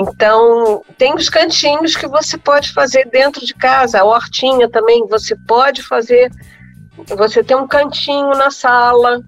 Então, 0.00 0.82
tem 0.98 1.14
os 1.14 1.28
cantinhos 1.28 1.94
que 1.94 2.08
você 2.08 2.36
pode 2.36 2.72
fazer 2.72 3.08
dentro 3.10 3.44
de 3.44 3.54
casa, 3.54 4.00
a 4.00 4.04
hortinha 4.04 4.68
também, 4.68 5.06
você 5.06 5.36
pode 5.46 5.82
fazer. 5.82 6.30
Você 7.16 7.44
tem 7.44 7.56
um 7.56 7.66
cantinho 7.66 8.30
na 8.30 8.50
sala, 8.50 9.20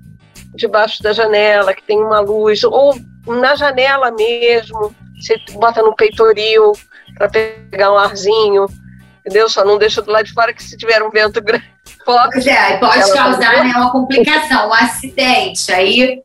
debaixo 0.54 1.02
da 1.02 1.12
janela, 1.12 1.75
que 1.75 1.82
tem 1.82 1.99
uma 1.99 2.20
luz, 2.20 2.64
ou 2.64 2.96
na 3.26 3.54
janela 3.54 4.11
mesmo, 4.11 4.94
você 5.20 5.38
bota 5.52 5.82
no 5.82 5.94
peitoril 5.94 6.73
para 7.16 7.28
pegar 7.28 7.92
um 7.92 7.99
arzinho, 7.99 8.66
entendeu? 9.20 9.49
Só 9.49 9.64
não 9.64 9.78
deixa 9.78 10.02
do 10.02 10.11
lado 10.11 10.25
de 10.25 10.32
fora 10.32 10.52
que 10.52 10.62
se 10.62 10.76
tiver 10.76 11.02
um 11.02 11.11
vento 11.11 11.40
grande. 11.42 11.64
Pode, 12.04 12.49
é, 12.49 12.76
pode 12.78 13.12
causar 13.12 13.64
né, 13.64 13.73
uma 13.75 13.90
complicação, 13.90 14.68
um 14.68 14.73
acidente. 14.73 15.73
Aí 15.73 16.23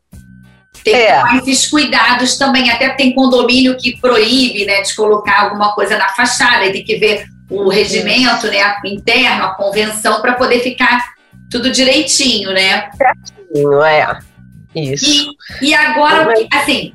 tem 0.84 0.94
é. 0.94 1.06
que 1.06 1.20
tomar 1.20 1.38
esses 1.38 1.66
cuidados 1.68 2.36
também. 2.36 2.70
Até 2.70 2.90
tem 2.90 3.14
condomínio 3.14 3.76
que 3.76 4.00
proíbe 4.00 4.64
né, 4.64 4.82
de 4.82 4.94
colocar 4.94 5.42
alguma 5.42 5.74
coisa 5.74 5.96
na 5.96 6.08
fachada, 6.10 6.66
e 6.66 6.72
tem 6.72 6.84
que 6.84 6.96
ver 6.96 7.24
o 7.50 7.68
regimento 7.68 8.46
né, 8.46 8.76
interno, 8.84 9.44
a 9.44 9.54
convenção, 9.54 10.20
para 10.20 10.34
poder 10.34 10.60
ficar 10.60 11.12
tudo 11.50 11.70
direitinho, 11.70 12.52
né? 12.52 12.90
Certinho, 12.96 13.82
é. 13.82 14.18
Isso. 14.74 15.30
E, 15.60 15.68
e 15.68 15.74
agora, 15.74 16.32
assim, 16.52 16.94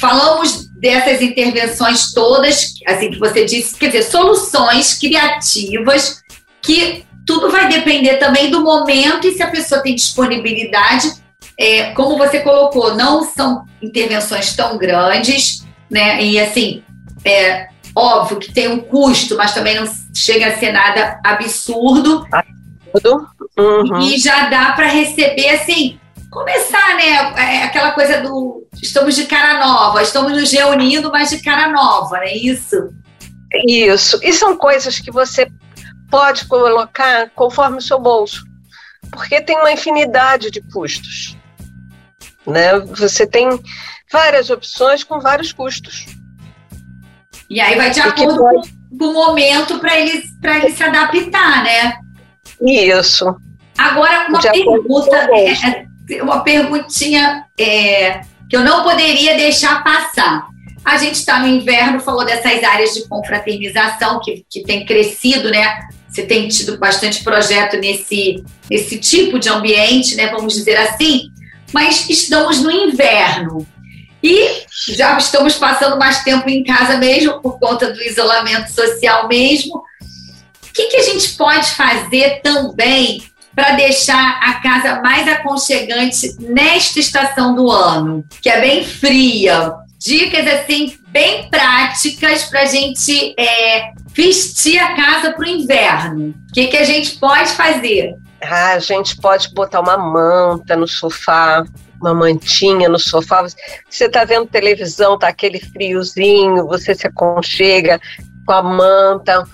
falamos 0.00 0.68
dessas 0.80 1.22
intervenções 1.22 2.12
todas, 2.12 2.74
assim, 2.86 3.12
que 3.12 3.18
você 3.18 3.44
disse, 3.44 3.76
quer 3.76 3.86
dizer, 3.86 4.02
soluções 4.02 4.94
criativas 4.94 6.20
que 6.60 7.04
tudo 7.24 7.50
vai 7.50 7.68
depender 7.68 8.16
também 8.16 8.50
do 8.50 8.62
momento 8.62 9.26
e 9.28 9.32
se 9.32 9.42
a 9.42 9.50
pessoa 9.50 9.80
tem 9.80 9.94
disponibilidade. 9.94 11.21
É, 11.58 11.92
como 11.92 12.16
você 12.16 12.40
colocou, 12.40 12.94
não 12.94 13.24
são 13.24 13.64
intervenções 13.80 14.54
tão 14.56 14.78
grandes, 14.78 15.66
né? 15.90 16.22
E 16.22 16.40
assim, 16.40 16.82
é 17.24 17.68
óbvio 17.94 18.38
que 18.38 18.52
tem 18.52 18.68
um 18.68 18.80
custo, 18.80 19.36
mas 19.36 19.54
também 19.54 19.74
não 19.74 19.86
chega 20.14 20.48
a 20.48 20.58
ser 20.58 20.72
nada 20.72 21.20
absurdo. 21.24 22.26
Absurdo. 22.32 23.28
Uhum. 23.58 23.98
E 24.00 24.18
já 24.18 24.48
dá 24.48 24.72
para 24.72 24.86
receber 24.86 25.50
assim 25.50 25.98
começar, 26.32 26.96
né? 26.96 27.10
É 27.36 27.64
aquela 27.64 27.92
coisa 27.92 28.22
do 28.22 28.66
estamos 28.80 29.14
de 29.14 29.26
cara 29.26 29.64
nova, 29.64 30.02
estamos 30.02 30.32
nos 30.32 30.50
reunindo, 30.50 31.10
mas 31.12 31.28
de 31.28 31.42
cara 31.42 31.70
nova, 31.70 32.16
não 32.16 32.22
é 32.22 32.34
isso? 32.34 32.76
Isso. 33.68 34.18
E 34.22 34.32
são 34.32 34.56
coisas 34.56 34.98
que 34.98 35.10
você 35.10 35.46
pode 36.10 36.46
colocar 36.46 37.30
conforme 37.34 37.78
o 37.78 37.82
seu 37.82 38.00
bolso, 38.00 38.42
porque 39.10 39.42
tem 39.42 39.56
uma 39.58 39.72
infinidade 39.72 40.50
de 40.50 40.62
custos. 40.72 41.36
Né? 42.46 42.78
Você 42.80 43.26
tem 43.26 43.48
várias 44.10 44.50
opções 44.50 45.04
com 45.04 45.20
vários 45.20 45.52
custos. 45.52 46.06
E 47.48 47.60
aí 47.60 47.76
vai 47.76 47.90
de 47.90 48.00
acordo 48.00 48.38
pode... 48.38 48.72
com 48.98 49.04
o 49.04 49.12
momento 49.12 49.78
para 49.78 49.98
ele, 49.98 50.22
ele 50.42 50.70
se 50.70 50.82
adaptar, 50.82 51.64
né? 51.64 51.94
Isso. 52.60 53.34
Agora, 53.76 54.26
uma 54.28 54.38
de 54.38 54.50
pergunta, 54.50 55.16
é, 55.16 56.22
uma 56.22 56.40
perguntinha 56.40 57.44
é, 57.58 58.20
que 58.48 58.56
eu 58.56 58.60
não 58.60 58.82
poderia 58.82 59.36
deixar 59.36 59.82
passar. 59.82 60.46
A 60.84 60.96
gente 60.98 61.14
está 61.14 61.38
no 61.38 61.46
inverno, 61.46 62.00
falou 62.00 62.24
dessas 62.24 62.62
áreas 62.62 62.94
de 62.94 63.06
confraternização 63.08 64.20
que, 64.20 64.44
que 64.50 64.62
tem 64.62 64.84
crescido, 64.84 65.50
né? 65.50 65.78
Você 66.08 66.24
tem 66.24 66.48
tido 66.48 66.76
bastante 66.78 67.22
projeto 67.22 67.76
nesse, 67.78 68.44
nesse 68.70 68.98
tipo 68.98 69.38
de 69.38 69.48
ambiente, 69.48 70.14
né? 70.16 70.28
Vamos 70.28 70.54
dizer 70.54 70.76
assim. 70.76 71.28
Mas 71.72 72.08
estamos 72.08 72.60
no 72.60 72.70
inverno. 72.70 73.66
E 74.22 74.62
já 74.88 75.18
estamos 75.18 75.54
passando 75.54 75.98
mais 75.98 76.22
tempo 76.22 76.48
em 76.48 76.62
casa 76.62 76.96
mesmo, 76.96 77.40
por 77.40 77.58
conta 77.58 77.90
do 77.90 78.02
isolamento 78.02 78.72
social 78.72 79.26
mesmo. 79.26 79.76
O 79.76 80.72
que, 80.72 80.86
que 80.86 80.96
a 80.96 81.02
gente 81.02 81.30
pode 81.30 81.70
fazer 81.72 82.40
também 82.40 83.22
para 83.54 83.72
deixar 83.72 84.38
a 84.42 84.54
casa 84.60 85.00
mais 85.02 85.28
aconchegante 85.28 86.34
nesta 86.40 86.98
estação 86.98 87.54
do 87.54 87.70
ano, 87.70 88.24
que 88.40 88.48
é 88.48 88.60
bem 88.60 88.84
fria. 88.84 89.74
Dicas 89.98 90.46
assim 90.48 90.96
bem 91.08 91.48
práticas 91.50 92.44
para 92.44 92.62
a 92.62 92.66
gente 92.66 93.34
é, 93.38 93.92
vestir 94.14 94.78
a 94.78 94.94
casa 94.94 95.32
para 95.32 95.44
o 95.44 95.48
inverno. 95.48 96.34
O 96.48 96.52
que, 96.52 96.68
que 96.68 96.76
a 96.76 96.84
gente 96.84 97.18
pode 97.18 97.50
fazer? 97.50 98.14
Ah, 98.42 98.72
a 98.72 98.78
gente 98.78 99.20
pode 99.20 99.52
botar 99.54 99.80
uma 99.80 99.96
manta 99.96 100.76
no 100.76 100.86
sofá, 100.86 101.64
uma 102.00 102.12
mantinha 102.12 102.88
no 102.88 102.98
sofá. 102.98 103.46
Você 103.88 104.06
está 104.06 104.24
vendo 104.24 104.46
televisão, 104.46 105.18
tá 105.18 105.28
aquele 105.28 105.60
friozinho, 105.60 106.66
você 106.66 106.94
se 106.94 107.06
aconchega 107.06 108.00
com 108.44 108.52
a 108.52 108.62
manta, 108.62 109.44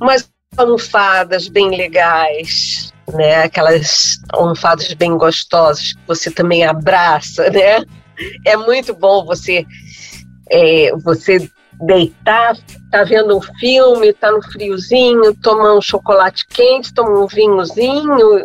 umas 0.00 0.30
almofadas 0.56 1.48
bem 1.48 1.70
legais, 1.70 2.92
né? 3.12 3.44
Aquelas 3.44 4.18
almofadas 4.32 4.92
bem 4.94 5.16
gostosas 5.16 5.94
que 5.94 6.00
você 6.06 6.30
também 6.30 6.64
abraça, 6.64 7.48
né? 7.50 7.82
É 8.46 8.56
muito 8.56 8.94
bom 8.94 9.24
você 9.24 9.64
é, 10.50 10.90
você 11.04 11.48
deitar, 11.80 12.56
tá 12.90 13.04
vendo 13.04 13.36
um 13.36 13.40
filme, 13.40 14.12
tá 14.12 14.30
no 14.30 14.42
friozinho, 14.42 15.34
tomar 15.36 15.74
um 15.74 15.80
chocolate 15.80 16.46
quente, 16.46 16.92
tomar 16.92 17.20
um 17.20 17.26
vinhozinho 17.26 18.44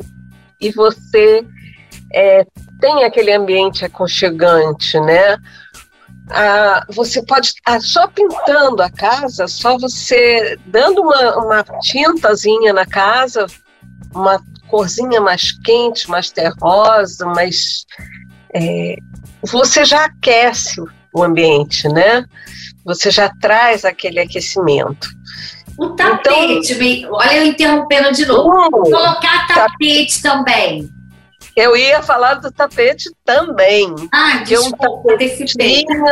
e 0.60 0.72
você 0.72 1.46
é, 2.14 2.46
tem 2.80 3.04
aquele 3.04 3.34
ambiente 3.34 3.84
aconchegante, 3.84 5.00
né? 5.00 5.38
Ah, 6.30 6.84
você 6.90 7.24
pode, 7.24 7.52
ah, 7.66 7.80
só 7.80 8.08
pintando 8.08 8.82
a 8.82 8.90
casa, 8.90 9.48
só 9.48 9.78
você 9.78 10.58
dando 10.66 11.02
uma, 11.02 11.38
uma 11.38 11.64
tintazinha 11.82 12.74
na 12.74 12.86
casa, 12.86 13.46
uma 14.14 14.42
corzinha 14.68 15.22
mais 15.22 15.52
quente, 15.64 16.10
mais 16.10 16.32
terrosa, 16.32 17.26
mais. 17.28 17.86
É, 18.54 18.96
você 19.44 19.86
já 19.86 20.06
aquece 20.06 20.82
o 21.14 21.24
ambiente, 21.24 21.88
né? 21.90 22.26
Você 22.86 23.10
já 23.10 23.30
traz 23.42 23.84
aquele 23.84 24.20
aquecimento. 24.20 25.08
O 25.78 25.90
tapete, 25.90 26.74
então, 26.74 27.14
olha 27.14 27.38
eu 27.38 27.46
interrompendo 27.46 28.12
de 28.14 28.26
novo. 28.26 28.50
Uh, 28.50 28.92
Colocar 28.92 29.48
tapete 29.48 30.22
também. 30.22 30.90
Eu 31.56 31.76
ia 31.76 32.02
falar 32.02 32.36
do 32.36 32.52
tapete 32.52 33.10
também. 33.26 33.94
Ah, 34.14 34.44
desculpa, 34.46 34.90
um 34.90 35.04
tapetinho. 35.04 36.04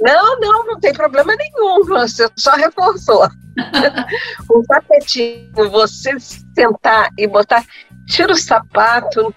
Não, 0.00 0.40
não, 0.40 0.66
não 0.66 0.80
tem 0.80 0.92
problema 0.92 1.34
nenhum. 1.34 1.84
Você 1.86 2.28
só 2.36 2.52
reforçou. 2.52 3.28
um 4.50 4.62
tapetinho, 4.62 5.70
você 5.70 6.16
sentar 6.54 7.10
e 7.18 7.26
botar, 7.26 7.64
tira 8.06 8.32
o 8.32 8.36
sapato 8.36 9.34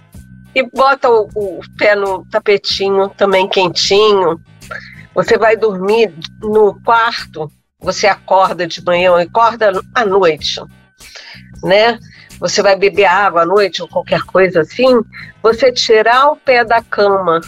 e 0.56 0.64
bota 0.70 1.10
o, 1.10 1.30
o 1.34 1.60
pé 1.78 1.96
no 1.96 2.26
tapetinho 2.26 3.10
também 3.10 3.48
quentinho. 3.48 4.40
Você 5.16 5.38
vai 5.38 5.56
dormir 5.56 6.14
no 6.42 6.80
quarto, 6.84 7.52
você 7.80 8.08
acorda 8.08 8.66
de 8.66 8.84
manhã 8.84 9.20
e 9.20 9.24
acorda 9.24 9.72
à 9.94 10.06
noite, 10.06 10.62
né? 11.64 12.00
Você 12.40 12.62
vai 12.62 12.76
beber 12.76 13.06
água 13.06 13.44
à 13.44 13.46
noite 13.46 13.82
ou 13.82 13.88
qualquer 13.88 14.22
coisa 14.24 14.62
assim, 14.62 15.02
você 15.42 15.72
tirar 15.72 16.32
o 16.32 16.36
pé 16.36 16.64
da 16.66 16.82
cama 16.82 17.42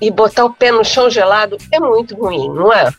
e 0.00 0.10
botar 0.10 0.44
o 0.44 0.52
pé 0.52 0.72
no 0.72 0.84
chão 0.84 1.08
gelado 1.08 1.56
é 1.72 1.78
muito 1.78 2.16
ruim, 2.16 2.48
não 2.52 2.72
é? 2.72 2.92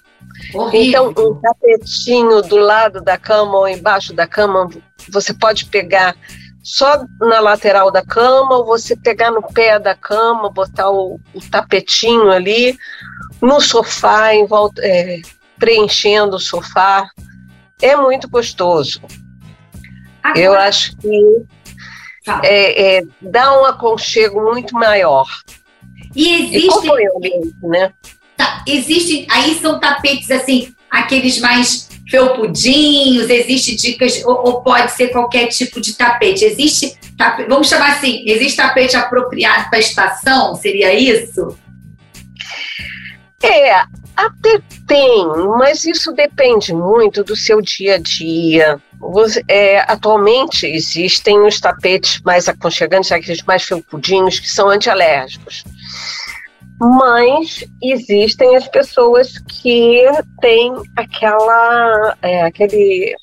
Horrível. 0.54 1.12
Então, 1.12 1.26
um 1.26 1.36
tapetinho 1.40 2.42
do 2.42 2.58
lado 2.58 3.02
da 3.02 3.18
cama 3.18 3.58
ou 3.58 3.68
embaixo 3.68 4.14
da 4.14 4.28
cama, 4.28 4.70
você 5.10 5.34
pode 5.34 5.66
pegar 5.66 6.16
só 6.64 7.06
na 7.20 7.40
lateral 7.40 7.92
da 7.92 8.04
cama, 8.04 8.58
ou 8.58 8.66
você 8.66 8.96
pegar 8.96 9.30
no 9.30 9.44
pé 9.44 9.78
da 9.78 9.94
cama, 9.94 10.50
botar 10.50 10.90
o, 10.90 11.20
o 11.34 11.40
tapetinho 11.52 12.32
ali, 12.32 12.76
no 13.46 13.62
sofá, 13.62 14.34
em 14.34 14.46
volta, 14.46 14.82
é, 14.84 15.22
preenchendo 15.58 16.36
o 16.36 16.40
sofá. 16.40 17.08
É 17.82 17.96
muito 17.96 18.30
gostoso. 18.30 19.02
Agora, 20.24 20.40
Eu 20.40 20.54
acho 20.54 20.98
que 20.98 21.22
é, 22.44 22.98
é, 22.98 23.04
dá 23.22 23.62
um 23.62 23.66
aconchego 23.66 24.42
muito 24.42 24.74
maior. 24.74 25.28
E 26.16 26.44
existe. 26.44 26.88
E 26.88 27.68
né? 27.68 27.94
Tá, 28.36 28.64
existe. 28.68 29.28
Aí 29.30 29.56
são 29.56 29.80
tapetes 29.80 30.32
assim, 30.32 30.74
aqueles 30.90 31.40
mais 31.40 31.90
felpudinhos, 32.10 33.30
existe 33.30 33.76
dicas, 33.76 34.24
ou, 34.26 34.48
ou, 34.48 34.62
pode 34.62 34.92
ser 34.92 35.10
qualquer 35.10 35.48
tipo 35.48 35.82
de 35.82 35.96
tapete. 35.96 36.46
Existe, 36.46 36.98
tapete, 37.18 37.50
vamos 37.50 37.68
chamar 37.68 37.94
assim, 37.94 38.24
existe 38.26 38.58
tapete 38.58 38.96
apropriado 38.96 39.70
para 39.70 39.78
a 39.78 39.82
estação? 39.82 40.56
Seria 40.56 40.94
isso? 40.94 41.58
É, 43.44 43.74
até 44.16 44.62
tem, 44.88 45.28
mas 45.58 45.84
isso 45.84 46.12
depende 46.14 46.74
muito 46.74 47.24
do 47.24 47.36
seu 47.36 47.62
dia 47.62 47.96
a 47.96 47.98
dia. 47.98 48.80
É, 49.48 49.80
atualmente 49.92 50.66
existem 50.66 51.40
os 51.42 51.60
tapetes 51.60 52.22
mais 52.24 52.48
aconchegantes, 52.48 53.12
aqueles 53.12 53.44
mais 53.44 53.64
felpudinhos, 53.64 54.40
que 54.40 54.50
são 54.50 54.70
antialérgicos. 54.70 55.64
Mas 56.80 57.64
existem 57.82 58.56
as 58.56 58.68
pessoas 58.68 59.38
que 59.38 60.04
têm 60.42 60.74
aquela. 60.96 62.18
É, 62.22 62.44
aquele. 62.44 63.16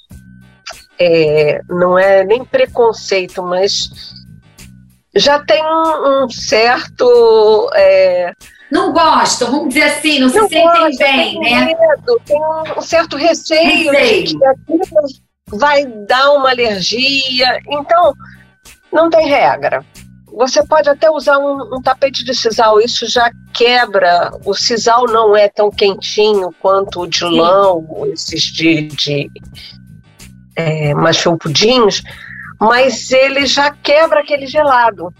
É, 0.98 1.60
não 1.68 1.98
é 1.98 2.24
nem 2.24 2.44
preconceito, 2.44 3.42
mas 3.42 3.90
já 5.14 5.38
tem 5.40 5.62
um, 5.62 6.24
um 6.24 6.30
certo. 6.30 7.70
Não 8.72 8.90
gostam, 8.90 9.50
vamos 9.50 9.68
dizer 9.68 9.82
assim, 9.82 10.18
não, 10.18 10.28
não 10.28 10.32
se 10.32 10.48
sentem 10.48 10.62
gosta, 10.62 11.04
bem, 11.04 11.38
né? 11.40 11.66
Medo, 11.66 12.18
tem 12.24 12.40
um 12.74 12.80
certo 12.80 13.18
receio, 13.18 13.92
receio. 13.92 14.24
de 14.24 14.38
que 14.38 14.44
aquilo 14.46 14.82
vai 15.48 15.84
dar 15.84 16.30
uma 16.32 16.48
alergia. 16.48 17.60
Então, 17.68 18.14
não 18.90 19.10
tem 19.10 19.28
regra. 19.28 19.84
Você 20.26 20.66
pode 20.66 20.88
até 20.88 21.10
usar 21.10 21.36
um, 21.36 21.76
um, 21.76 21.82
tapete 21.82 22.24
de 22.24 22.34
sisal, 22.34 22.80
isso 22.80 23.06
já 23.06 23.30
quebra. 23.52 24.32
O 24.42 24.54
sisal 24.54 25.04
não 25.04 25.36
é 25.36 25.50
tão 25.50 25.70
quentinho 25.70 26.50
quanto 26.58 27.02
o 27.02 27.06
de 27.06 27.26
lã, 27.26 27.74
esses 28.10 28.44
de, 28.44 28.88
de 28.88 29.30
é, 30.56 30.94
mas 32.58 33.10
ele 33.10 33.44
já 33.44 33.70
quebra 33.70 34.20
aquele 34.20 34.46
gelado 34.46 35.12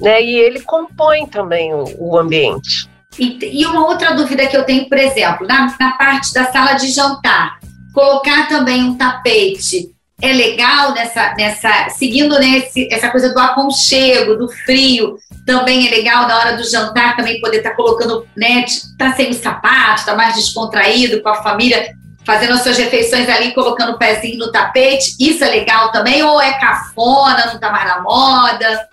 né? 0.00 0.22
E 0.22 0.34
ele 0.36 0.60
compõe 0.60 1.26
também 1.26 1.72
o, 1.74 1.84
o 1.98 2.18
ambiente. 2.18 2.88
E, 3.18 3.38
e, 3.60 3.66
uma 3.66 3.86
outra 3.86 4.14
dúvida 4.14 4.46
que 4.46 4.56
eu 4.56 4.64
tenho, 4.64 4.88
por 4.88 4.96
exemplo, 4.96 5.46
na, 5.46 5.74
na 5.78 5.92
parte 5.92 6.32
da 6.32 6.50
sala 6.50 6.74
de 6.74 6.88
jantar, 6.88 7.58
colocar 7.92 8.48
também 8.48 8.82
um 8.84 8.96
tapete 8.96 9.90
é 10.22 10.32
legal 10.32 10.92
nessa, 10.92 11.34
nessa 11.34 11.88
seguindo 11.90 12.38
nesse, 12.38 12.92
essa 12.92 13.08
coisa 13.08 13.32
do 13.32 13.38
aconchego, 13.38 14.36
do 14.36 14.48
frio, 14.48 15.16
também 15.46 15.86
é 15.86 15.90
legal 15.90 16.28
na 16.28 16.38
hora 16.38 16.56
do 16.56 16.64
jantar 16.68 17.16
também 17.16 17.40
poder 17.40 17.58
estar 17.58 17.70
tá 17.70 17.76
colocando, 17.76 18.26
né, 18.36 18.64
tá 18.98 19.12
sem 19.14 19.30
os 19.30 19.38
sapatos, 19.38 20.04
tá 20.04 20.14
mais 20.14 20.34
descontraído 20.34 21.22
com 21.22 21.28
a 21.30 21.42
família, 21.42 21.94
fazendo 22.24 22.52
as 22.52 22.62
suas 22.62 22.76
refeições 22.76 23.28
ali, 23.28 23.54
colocando 23.54 23.92
o 23.92 23.98
pezinho 23.98 24.38
no 24.38 24.52
tapete. 24.52 25.16
Isso 25.18 25.42
é 25.42 25.48
legal 25.48 25.90
também 25.90 26.22
ou 26.22 26.40
é 26.40 26.52
cafona, 26.60 27.46
não 27.46 27.58
tá 27.58 27.70
mais 27.70 27.86
na 27.86 28.02
moda? 28.02 28.89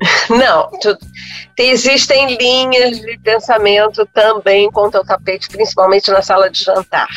Não, 0.30 0.70
tu, 0.80 0.96
existem 1.58 2.36
linhas 2.36 3.00
de 3.00 3.18
pensamento 3.18 4.06
também 4.06 4.70
quanto 4.70 4.96
ao 4.96 5.04
tapete, 5.04 5.48
principalmente 5.48 6.10
na 6.10 6.22
sala 6.22 6.50
de 6.50 6.64
jantar. 6.64 7.08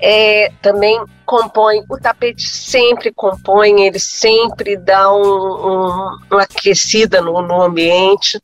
É, 0.00 0.50
também 0.62 1.00
compõe, 1.26 1.84
o 1.88 1.98
tapete 1.98 2.42
sempre 2.42 3.12
compõe, 3.12 3.82
ele 3.82 3.98
sempre 3.98 4.76
dá 4.76 5.12
um, 5.12 5.22
um, 5.22 6.18
uma 6.30 6.42
aquecida 6.42 7.20
no, 7.20 7.42
no 7.42 7.62
ambiente. 7.62 8.40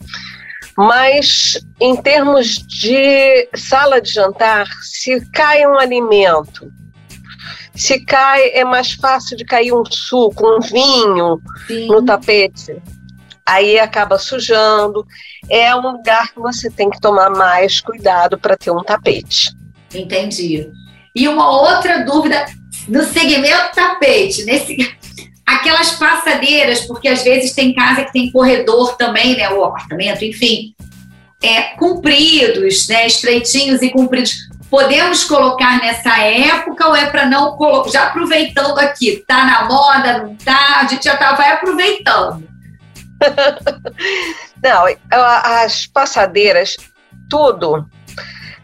Mas 0.76 1.58
em 1.80 1.96
termos 1.96 2.58
de 2.58 3.48
sala 3.54 3.98
de 3.98 4.12
jantar, 4.12 4.66
se 4.82 5.24
cai 5.30 5.66
um 5.66 5.78
alimento, 5.78 6.70
se 7.74 8.04
cai, 8.04 8.50
é 8.50 8.62
mais 8.62 8.92
fácil 8.92 9.38
de 9.38 9.44
cair 9.46 9.72
um 9.72 9.84
suco, 9.86 10.46
um 10.46 10.60
vinho 10.60 11.40
Sim. 11.66 11.88
no 11.88 12.04
tapete 12.04 12.76
aí 13.46 13.78
acaba 13.78 14.18
sujando. 14.18 15.06
É 15.48 15.74
um 15.74 15.80
lugar 15.80 16.32
que 16.32 16.40
você 16.40 16.68
tem 16.68 16.90
que 16.90 17.00
tomar 17.00 17.30
mais 17.30 17.80
cuidado 17.80 18.36
para 18.36 18.56
ter 18.56 18.72
um 18.72 18.82
tapete. 18.82 19.54
Entendi. 19.94 20.68
E 21.14 21.28
uma 21.28 21.48
outra 21.50 22.04
dúvida 22.04 22.44
no 22.88 23.04
segmento 23.04 23.74
tapete, 23.74 24.44
nesse 24.44 24.76
aquelas 25.46 25.92
passadeiras, 25.92 26.80
porque 26.80 27.08
às 27.08 27.22
vezes 27.22 27.54
tem 27.54 27.72
casa 27.72 28.04
que 28.04 28.12
tem 28.12 28.32
corredor 28.32 28.96
também, 28.96 29.36
né, 29.36 29.48
o 29.50 29.64
apartamento, 29.64 30.24
enfim, 30.24 30.74
é 31.42 31.62
compridos, 31.76 32.88
né, 32.88 33.06
estreitinhos 33.06 33.80
e 33.80 33.90
compridos. 33.90 34.34
Podemos 34.68 35.22
colocar 35.22 35.80
nessa 35.80 36.18
época 36.18 36.88
ou 36.88 36.96
é 36.96 37.06
para 37.06 37.26
não 37.26 37.56
colocar? 37.56 37.88
Já 37.90 38.06
aproveitando 38.08 38.76
aqui, 38.78 39.22
tá 39.26 39.44
na 39.44 39.64
moda, 39.64 40.24
não 40.24 40.34
tá? 40.34 40.80
A 40.80 40.86
gente 40.86 41.04
já 41.04 41.16
tá, 41.16 41.34
vai 41.34 41.52
aproveitando. 41.52 42.55
Não, 44.62 44.84
as 45.10 45.86
passadeiras, 45.86 46.76
tudo, 47.28 47.86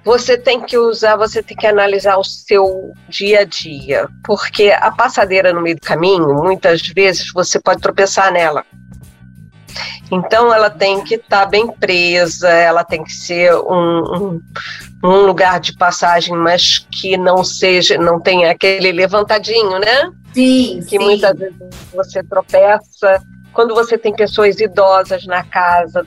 você 0.04 0.36
tem 0.36 0.60
que 0.60 0.76
usar, 0.76 1.16
você 1.16 1.42
tem 1.42 1.56
que 1.56 1.66
analisar 1.66 2.16
o 2.16 2.24
seu 2.24 2.92
dia 3.08 3.40
a 3.40 3.44
dia, 3.44 4.08
porque 4.24 4.70
a 4.70 4.90
passadeira 4.90 5.52
no 5.52 5.60
meio 5.60 5.76
do 5.76 5.82
caminho, 5.82 6.34
muitas 6.34 6.82
vezes 6.88 7.32
você 7.32 7.60
pode 7.60 7.80
tropeçar 7.80 8.32
nela. 8.32 8.64
Então 10.10 10.52
ela 10.52 10.68
tem 10.68 11.02
que 11.02 11.14
estar 11.14 11.44
tá 11.44 11.46
bem 11.46 11.68
presa, 11.68 12.48
ela 12.48 12.84
tem 12.84 13.02
que 13.02 13.12
ser 13.12 13.54
um, 13.54 14.02
um, 14.02 14.40
um, 15.02 15.26
lugar 15.26 15.58
de 15.58 15.74
passagem, 15.74 16.36
mas 16.36 16.86
que 17.00 17.16
não 17.16 17.42
seja, 17.42 17.96
não 17.96 18.20
tenha 18.20 18.50
aquele 18.50 18.92
levantadinho, 18.92 19.78
né? 19.78 20.10
Sim. 20.34 20.80
Que 20.80 20.98
sim. 20.98 20.98
muitas 20.98 21.38
vezes 21.38 21.56
você 21.94 22.22
tropeça 22.22 23.22
quando 23.52 23.74
você 23.74 23.98
tem 23.98 24.14
pessoas 24.14 24.60
idosas 24.60 25.26
na 25.26 25.44
casa, 25.44 26.06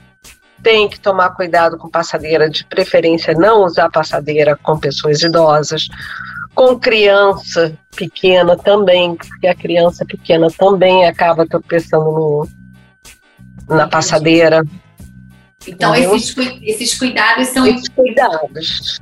tem 0.63 0.89
que 0.89 0.99
tomar 0.99 1.29
cuidado 1.31 1.77
com 1.77 1.89
passadeira, 1.89 2.49
de 2.49 2.65
preferência 2.65 3.33
não 3.35 3.63
usar 3.63 3.89
passadeira 3.89 4.57
com 4.61 4.79
pessoas 4.79 5.21
idosas. 5.21 5.87
Com 6.55 6.79
criança 6.79 7.77
pequena 7.95 8.57
também, 8.57 9.15
porque 9.15 9.45
a 9.45 9.53
criança 9.53 10.05
pequena 10.05 10.47
também 10.57 11.05
acaba 11.05 11.45
tropeçando 11.45 12.05
no, 12.05 12.47
na 13.67 13.87
passadeira. 13.87 14.63
Então, 15.67 15.93
esses, 15.93 16.35
esses 16.63 16.97
cuidados 16.97 17.47
são. 17.49 17.67
Esses 17.67 17.89
cuidados. 17.89 18.99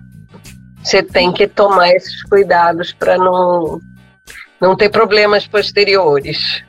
Você 0.83 1.01
tem 1.01 1.31
que 1.31 1.47
tomar 1.47 1.91
esses 1.91 2.23
cuidados 2.23 2.91
para 2.91 3.17
não, 3.17 3.79
não 4.59 4.75
ter 4.75 4.89
problemas 4.89 5.47
posteriores. 5.47 6.63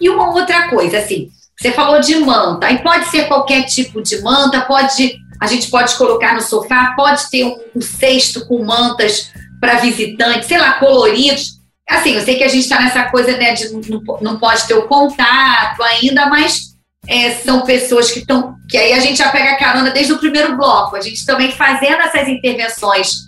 E 0.00 0.08
uma 0.08 0.30
outra 0.34 0.68
coisa, 0.68 0.98
assim, 0.98 1.28
você 1.58 1.72
falou 1.72 2.00
de 2.00 2.16
manta, 2.16 2.66
aí 2.66 2.78
pode 2.78 3.06
ser 3.06 3.26
qualquer 3.28 3.64
tipo 3.64 4.02
de 4.02 4.20
manta, 4.20 4.60
pode 4.62 5.18
a 5.40 5.46
gente 5.46 5.68
pode 5.68 5.94
colocar 5.96 6.34
no 6.34 6.40
sofá, 6.40 6.94
pode 6.96 7.28
ter 7.30 7.44
um, 7.44 7.58
um 7.76 7.80
cesto 7.80 8.46
com 8.46 8.64
mantas 8.64 9.30
para 9.60 9.76
visitantes, 9.76 10.48
sei 10.48 10.58
lá, 10.58 10.74
coloridos. 10.74 11.56
Assim, 11.88 12.14
eu 12.14 12.22
sei 12.22 12.36
que 12.36 12.44
a 12.44 12.48
gente 12.48 12.62
está 12.62 12.80
nessa 12.80 13.04
coisa 13.04 13.36
né, 13.36 13.52
de 13.52 13.70
não, 13.70 14.02
não 14.20 14.38
pode 14.38 14.66
ter 14.66 14.74
o 14.74 14.88
contato 14.88 15.82
ainda, 15.82 16.26
mas 16.26 16.74
é, 17.06 17.30
são 17.32 17.62
pessoas 17.62 18.10
que 18.10 18.20
estão. 18.20 18.56
que 18.68 18.76
aí 18.76 18.92
a 18.92 19.00
gente 19.00 19.18
já 19.18 19.30
pega 19.30 19.52
a 19.52 19.58
carona 19.58 19.90
desde 19.90 20.12
o 20.12 20.18
primeiro 20.18 20.56
bloco. 20.56 20.96
A 20.96 21.00
gente 21.00 21.24
também 21.24 21.52
fazendo 21.52 22.00
essas 22.00 22.28
intervenções 22.28 23.26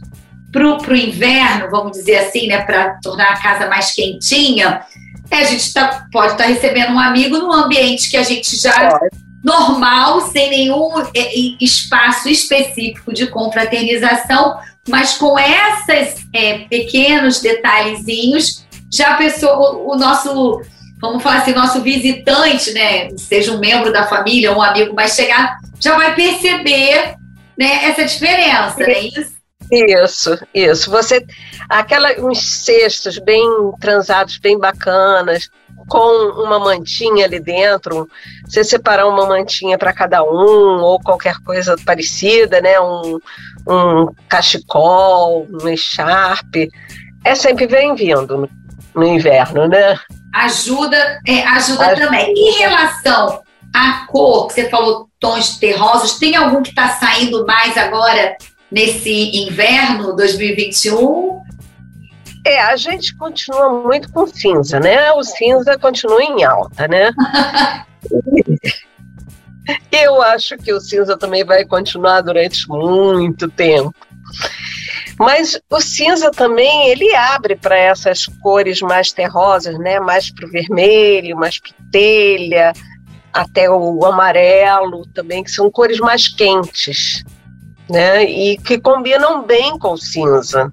para 0.50 0.66
o 0.66 0.96
inverno, 0.96 1.70
vamos 1.70 1.92
dizer 1.92 2.16
assim, 2.16 2.46
né, 2.46 2.62
para 2.62 2.98
tornar 3.02 3.32
a 3.32 3.40
casa 3.40 3.68
mais 3.68 3.92
quentinha, 3.92 4.82
é, 5.30 5.36
a 5.38 5.44
gente 5.44 5.72
tá, 5.72 6.06
pode 6.12 6.32
estar 6.32 6.44
tá 6.44 6.50
recebendo 6.50 6.92
um 6.92 6.98
amigo 6.98 7.38
num 7.38 7.52
ambiente 7.52 8.10
que 8.10 8.16
a 8.16 8.22
gente 8.22 8.56
já 8.56 8.98
normal, 9.42 10.20
sem 10.22 10.50
nenhum 10.50 10.98
é, 11.14 11.34
espaço 11.60 12.28
específico 12.28 13.12
de 13.12 13.26
confraternização, 13.28 14.58
mas 14.88 15.14
com 15.14 15.38
esses 15.38 16.26
é, 16.32 16.60
pequenos 16.60 17.40
detalhezinhos, 17.40 18.66
já 18.92 19.14
a 19.14 19.16
pessoa, 19.16 19.76
o, 19.76 19.92
o, 19.92 19.96
nosso, 19.96 20.62
vamos 21.00 21.22
falar 21.22 21.38
assim, 21.38 21.52
nosso 21.52 21.80
visitante, 21.82 22.72
né, 22.72 23.10
seja 23.16 23.52
um 23.52 23.58
membro 23.58 23.92
da 23.92 24.06
família 24.06 24.50
ou 24.50 24.58
um 24.58 24.62
amigo 24.62 24.94
mais 24.94 25.14
chegado, 25.14 25.56
já 25.78 25.96
vai 25.96 26.14
perceber 26.14 27.14
né, 27.56 27.84
essa 27.84 28.04
diferença, 28.04 28.78
né? 28.78 29.00
Isso 29.00 29.37
isso, 29.70 30.38
isso. 30.54 30.90
Você, 30.90 31.24
aquela, 31.68 32.12
uns 32.20 32.64
cestos 32.64 33.18
bem 33.18 33.46
transados, 33.80 34.38
bem 34.38 34.58
bacanas, 34.58 35.50
com 35.88 36.42
uma 36.42 36.58
mantinha 36.58 37.24
ali 37.24 37.40
dentro. 37.40 38.08
Você 38.46 38.62
separar 38.62 39.06
uma 39.06 39.26
mantinha 39.26 39.78
para 39.78 39.92
cada 39.92 40.22
um, 40.22 40.80
ou 40.80 41.00
qualquer 41.00 41.36
coisa 41.44 41.76
parecida, 41.84 42.60
né? 42.60 42.78
Um, 42.80 43.18
um 43.66 44.06
cachecol, 44.28 45.46
um 45.50 45.68
echarpe. 45.68 46.70
É 47.24 47.34
sempre 47.34 47.66
bem-vindo 47.66 48.38
no, 48.38 48.48
no, 48.94 49.06
inverno, 49.06 49.66
né? 49.66 49.98
Ajuda, 50.34 51.20
é, 51.26 51.42
ajuda, 51.46 51.86
ajuda 51.86 52.06
também. 52.06 52.32
Em 52.34 52.58
relação 52.58 53.42
à 53.74 54.06
cor, 54.06 54.46
que 54.48 54.54
você 54.54 54.68
falou 54.68 55.08
tons 55.18 55.58
terrosos, 55.58 56.18
tem 56.18 56.36
algum 56.36 56.62
que 56.62 56.70
está 56.70 56.90
saindo 56.90 57.44
mais 57.44 57.76
agora 57.76 58.36
nesse 58.70 59.36
inverno 59.36 60.14
2021? 60.14 61.42
É, 62.44 62.60
a 62.60 62.76
gente 62.76 63.16
continua 63.16 63.82
muito 63.82 64.10
com 64.12 64.26
cinza, 64.26 64.80
né? 64.80 65.12
O 65.12 65.22
cinza 65.22 65.78
continua 65.78 66.22
em 66.22 66.44
alta, 66.44 66.88
né? 66.88 67.10
Eu 69.92 70.22
acho 70.22 70.56
que 70.56 70.72
o 70.72 70.80
cinza 70.80 71.14
também 71.16 71.44
vai 71.44 71.62
continuar 71.64 72.22
durante 72.22 72.66
muito 72.68 73.50
tempo. 73.50 73.94
Mas 75.18 75.60
o 75.68 75.80
cinza 75.80 76.30
também 76.30 76.88
ele 76.88 77.14
abre 77.14 77.54
para 77.56 77.76
essas 77.76 78.24
cores 78.40 78.80
mais 78.80 79.12
terrosas, 79.12 79.78
né? 79.78 80.00
Mais 80.00 80.30
para 80.32 80.46
o 80.46 80.50
vermelho, 80.50 81.36
mais 81.36 81.58
pitelha, 81.58 82.72
até 83.30 83.68
o 83.68 84.02
amarelo 84.06 85.04
também, 85.08 85.44
que 85.44 85.50
são 85.50 85.70
cores 85.70 85.98
mais 85.98 86.28
quentes 86.28 87.24
né? 87.88 88.24
E 88.24 88.58
que 88.58 88.78
combinam 88.78 89.42
bem 89.42 89.78
com 89.78 89.96
cinza. 89.96 90.72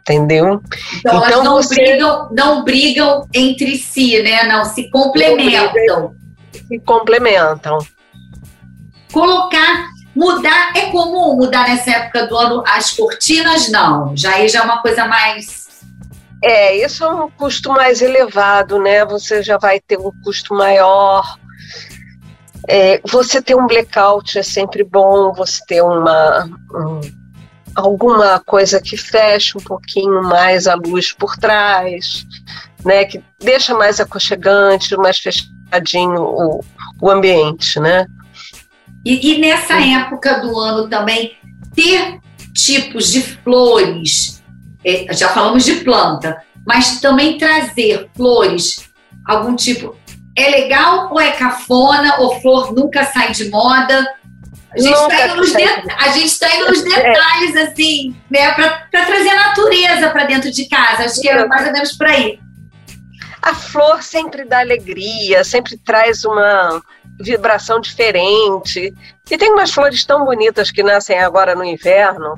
Entendeu? 0.00 0.60
Então, 0.98 1.16
então 1.16 1.24
elas 1.24 1.44
não, 1.44 1.54
você... 1.54 1.74
brigam, 1.74 2.28
não 2.30 2.64
brigam 2.64 3.26
entre 3.32 3.76
si, 3.76 4.22
né? 4.22 4.42
Não, 4.44 4.64
se 4.64 4.90
complementam. 4.90 6.12
Se 6.52 6.78
complementam. 6.80 7.78
Colocar, 9.10 9.88
mudar, 10.14 10.76
é 10.76 10.90
comum 10.90 11.36
mudar 11.36 11.68
nessa 11.68 11.90
época 11.90 12.26
do 12.26 12.36
ano 12.36 12.62
as 12.66 12.90
cortinas? 12.90 13.70
Não. 13.70 14.14
Já 14.14 14.34
aí 14.34 14.48
já 14.48 14.60
é 14.60 14.62
uma 14.62 14.82
coisa 14.82 15.06
mais. 15.06 15.64
É, 16.42 16.76
isso 16.76 17.02
é 17.02 17.08
um 17.08 17.30
custo 17.30 17.70
mais 17.70 18.02
elevado, 18.02 18.78
né? 18.78 19.06
Você 19.06 19.42
já 19.42 19.56
vai 19.56 19.80
ter 19.80 19.98
um 19.98 20.10
custo 20.22 20.54
maior 20.54 21.38
é, 22.68 23.00
você 23.04 23.42
ter 23.42 23.54
um 23.54 23.66
blackout 23.66 24.38
é 24.38 24.42
sempre 24.42 24.84
bom, 24.84 25.32
você 25.32 25.60
ter 25.66 25.82
uma. 25.82 26.48
Um, 26.74 27.00
alguma 27.74 28.38
coisa 28.38 28.80
que 28.80 28.96
feche 28.96 29.58
um 29.58 29.60
pouquinho 29.60 30.22
mais 30.22 30.68
a 30.68 30.76
luz 30.76 31.12
por 31.12 31.36
trás, 31.36 32.24
né, 32.84 33.04
que 33.04 33.20
deixa 33.40 33.74
mais 33.74 33.98
aconchegante, 33.98 34.96
mais 34.96 35.18
fechadinho 35.18 36.22
o, 36.22 36.64
o 37.00 37.10
ambiente, 37.10 37.80
né? 37.80 38.06
E, 39.04 39.32
e 39.32 39.38
nessa 39.38 39.80
Sim. 39.80 39.96
época 39.96 40.40
do 40.40 40.58
ano 40.58 40.88
também, 40.88 41.36
ter 41.74 42.20
tipos 42.54 43.10
de 43.10 43.20
flores, 43.20 44.42
é, 44.84 45.12
já 45.12 45.28
falamos 45.30 45.64
de 45.64 45.74
planta, 45.76 46.40
mas 46.64 47.00
também 47.00 47.36
trazer 47.36 48.08
flores, 48.14 48.88
algum 49.26 49.56
tipo, 49.56 49.96
é 50.36 50.48
legal 50.50 51.08
ou 51.10 51.20
é 51.20 51.32
cafona, 51.32 52.16
ou 52.18 52.40
flor 52.40 52.72
nunca 52.72 53.04
sai 53.04 53.32
de 53.32 53.48
moda? 53.50 54.14
A 54.72 54.78
gente 54.80 54.92
está 54.92 55.26
indo, 55.26 55.36
nos, 55.36 55.52
de... 55.52 56.38
tá 56.38 56.56
indo 56.56 56.68
nos 56.68 56.82
é. 56.92 57.02
detalhes, 57.02 57.56
assim, 57.56 58.16
né, 58.28 58.50
para 58.52 58.88
trazer 58.90 59.28
a 59.30 59.48
natureza 59.48 60.10
para 60.10 60.24
dentro 60.24 60.50
de 60.50 60.68
casa. 60.68 61.04
Acho 61.04 61.20
que 61.20 61.28
é 61.28 61.46
mais 61.46 61.66
ou 61.66 61.72
menos 61.72 61.92
por 61.92 62.06
aí. 62.06 62.40
A 63.40 63.54
flor 63.54 64.02
sempre 64.02 64.44
dá 64.44 64.60
alegria, 64.60 65.44
sempre 65.44 65.76
traz 65.76 66.24
uma 66.24 66.82
vibração 67.20 67.78
diferente. 67.78 68.92
E 69.30 69.38
tem 69.38 69.52
umas 69.52 69.70
flores 69.70 70.04
tão 70.04 70.24
bonitas 70.24 70.70
que 70.70 70.82
nascem 70.82 71.18
agora 71.18 71.54
no 71.54 71.64
inverno, 71.64 72.34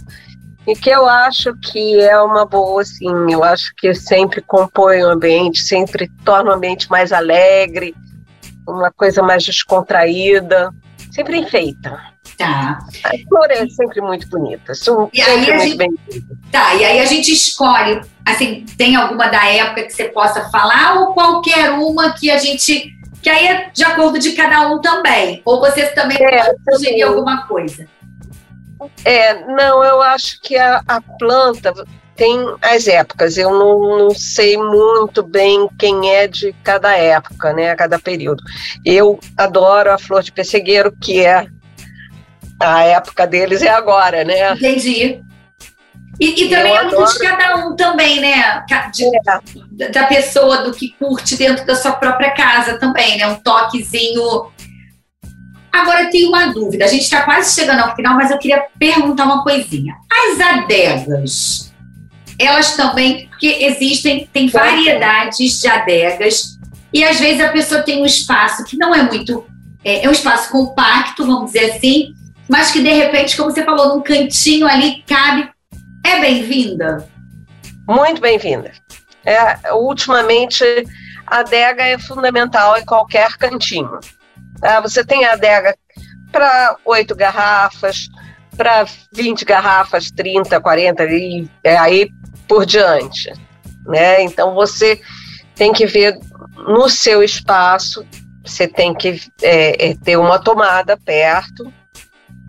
e 0.66 0.74
que 0.74 0.90
eu 0.90 1.06
acho 1.08 1.54
que 1.56 2.00
é 2.00 2.20
uma 2.20 2.44
boa, 2.44 2.84
sim. 2.84 3.32
Eu 3.32 3.44
acho 3.44 3.72
que 3.76 3.94
sempre 3.94 4.40
compõe 4.40 5.02
o 5.02 5.10
ambiente, 5.10 5.60
sempre 5.60 6.10
torna 6.24 6.50
o 6.50 6.54
ambiente 6.54 6.90
mais 6.90 7.12
alegre, 7.12 7.94
uma 8.66 8.90
coisa 8.90 9.22
mais 9.22 9.44
descontraída, 9.44 10.74
sempre 11.12 11.38
enfeita. 11.38 12.16
Tá. 12.36 12.78
A 13.04 13.28
flor 13.28 13.50
é 13.50 13.66
sempre 13.68 14.00
muito 14.00 14.28
bonita, 14.28 14.74
são 14.74 15.08
e 15.12 15.22
sempre 15.22 15.52
muito 15.52 15.62
gente, 15.62 15.76
bem 15.76 15.94
Tá, 16.50 16.74
e 16.74 16.84
aí 16.84 16.98
a 16.98 17.06
gente 17.06 17.32
escolhe, 17.32 18.02
assim, 18.26 18.66
tem 18.76 18.96
alguma 18.96 19.28
da 19.28 19.46
época 19.46 19.84
que 19.84 19.92
você 19.92 20.08
possa 20.08 20.50
falar 20.50 21.00
ou 21.00 21.14
qualquer 21.14 21.70
uma 21.70 22.12
que 22.12 22.30
a 22.30 22.38
gente. 22.38 22.94
Que 23.22 23.30
aí 23.30 23.46
é 23.46 23.70
de 23.72 23.84
acordo 23.84 24.18
de 24.18 24.32
cada 24.32 24.68
um 24.68 24.80
também. 24.80 25.40
Ou 25.44 25.58
vocês 25.60 25.92
também 25.94 26.16
é, 26.20 26.44
podem 26.44 26.54
sugerir 26.70 27.02
alguma 27.02 27.46
coisa? 27.46 27.88
É, 29.04 29.34
não, 29.46 29.82
eu 29.82 30.02
acho 30.02 30.40
que 30.40 30.56
a, 30.56 30.82
a 30.86 31.00
planta 31.00 31.72
tem 32.16 32.38
as 32.62 32.88
épocas. 32.88 33.36
Eu 33.36 33.50
não, 33.50 33.98
não, 33.98 34.10
sei 34.10 34.56
muito 34.56 35.22
bem 35.22 35.68
quem 35.78 36.10
é 36.10 36.26
de 36.26 36.54
cada 36.64 36.96
época, 36.96 37.52
né? 37.52 37.76
Cada 37.76 37.98
período. 37.98 38.42
Eu 38.84 39.20
adoro 39.36 39.92
a 39.92 39.98
flor 39.98 40.22
de 40.22 40.32
pessegueiro, 40.32 40.90
que 41.00 41.24
é 41.24 41.46
a 42.60 42.82
época 42.84 43.26
deles 43.26 43.62
é 43.62 43.68
agora, 43.68 44.24
né? 44.24 44.52
Entendi. 44.54 45.22
E, 46.18 46.44
e 46.44 46.48
também 46.48 46.72
eu 46.72 46.78
é 46.78 46.82
muito 46.84 46.96
adoro. 46.96 47.12
de 47.12 47.18
cada 47.18 47.56
um 47.56 47.76
também, 47.76 48.20
né? 48.20 48.64
De, 48.92 49.04
é. 49.04 49.90
Da 49.90 50.06
pessoa, 50.06 50.58
do 50.58 50.72
que 50.72 50.94
curte 50.98 51.36
dentro 51.36 51.66
da 51.66 51.76
sua 51.76 51.92
própria 51.92 52.30
casa 52.30 52.78
também, 52.78 53.18
né? 53.18 53.26
Um 53.26 53.36
toquezinho 53.36 54.50
Agora 55.76 56.04
eu 56.04 56.10
tenho 56.10 56.28
uma 56.28 56.46
dúvida. 56.46 56.84
A 56.84 56.88
gente 56.88 57.02
está 57.02 57.22
quase 57.22 57.54
chegando 57.54 57.80
ao 57.80 57.94
final, 57.94 58.14
mas 58.14 58.30
eu 58.30 58.38
queria 58.38 58.64
perguntar 58.78 59.24
uma 59.24 59.42
coisinha. 59.42 59.94
As 60.10 60.40
adegas, 60.40 61.72
elas 62.38 62.74
também, 62.74 63.28
porque 63.28 63.46
existem, 63.60 64.28
tem 64.32 64.48
variedades 64.48 65.60
de 65.60 65.68
adegas, 65.68 66.56
e 66.92 67.04
às 67.04 67.20
vezes 67.20 67.42
a 67.42 67.50
pessoa 67.50 67.82
tem 67.82 68.00
um 68.00 68.06
espaço 68.06 68.64
que 68.64 68.76
não 68.76 68.94
é 68.94 69.02
muito. 69.02 69.44
É, 69.84 70.04
é 70.04 70.08
um 70.08 70.12
espaço 70.12 70.50
compacto, 70.50 71.26
vamos 71.26 71.52
dizer 71.52 71.72
assim, 71.72 72.08
mas 72.48 72.70
que 72.70 72.82
de 72.82 72.90
repente, 72.90 73.36
como 73.36 73.50
você 73.50 73.62
falou, 73.62 73.94
num 73.94 74.02
cantinho 74.02 74.66
ali 74.66 75.04
cabe. 75.06 75.48
É 76.04 76.20
bem-vinda? 76.20 77.06
Muito 77.86 78.20
bem-vinda. 78.20 78.72
É, 79.24 79.72
ultimamente, 79.74 80.64
a 81.26 81.40
adega 81.40 81.82
é 81.82 81.98
fundamental 81.98 82.78
em 82.78 82.84
qualquer 82.84 83.36
cantinho. 83.36 83.98
Ah, 84.62 84.80
você 84.80 85.04
tem 85.04 85.24
a 85.24 85.32
adega 85.32 85.76
para 86.32 86.76
oito 86.84 87.14
garrafas, 87.14 88.08
para 88.56 88.86
20 89.12 89.44
garrafas, 89.44 90.10
30, 90.10 90.60
40 90.60 91.04
e 91.04 91.48
é, 91.62 91.76
aí 91.76 92.08
por 92.48 92.64
diante. 92.64 93.32
Né? 93.86 94.22
Então 94.22 94.54
você 94.54 95.00
tem 95.54 95.72
que 95.72 95.86
ver 95.86 96.18
no 96.68 96.88
seu 96.88 97.22
espaço, 97.22 98.04
você 98.44 98.66
tem 98.66 98.94
que 98.94 99.20
é, 99.42 99.90
é, 99.90 99.94
ter 99.96 100.16
uma 100.16 100.38
tomada 100.38 100.96
perto, 100.96 101.72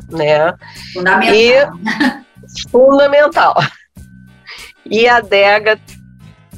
né? 0.10 0.54
Fundamental. 0.94 1.36
E, 1.36 2.70
fundamental. 2.70 3.56
E 4.86 5.08
a 5.08 5.18
adega 5.18 5.80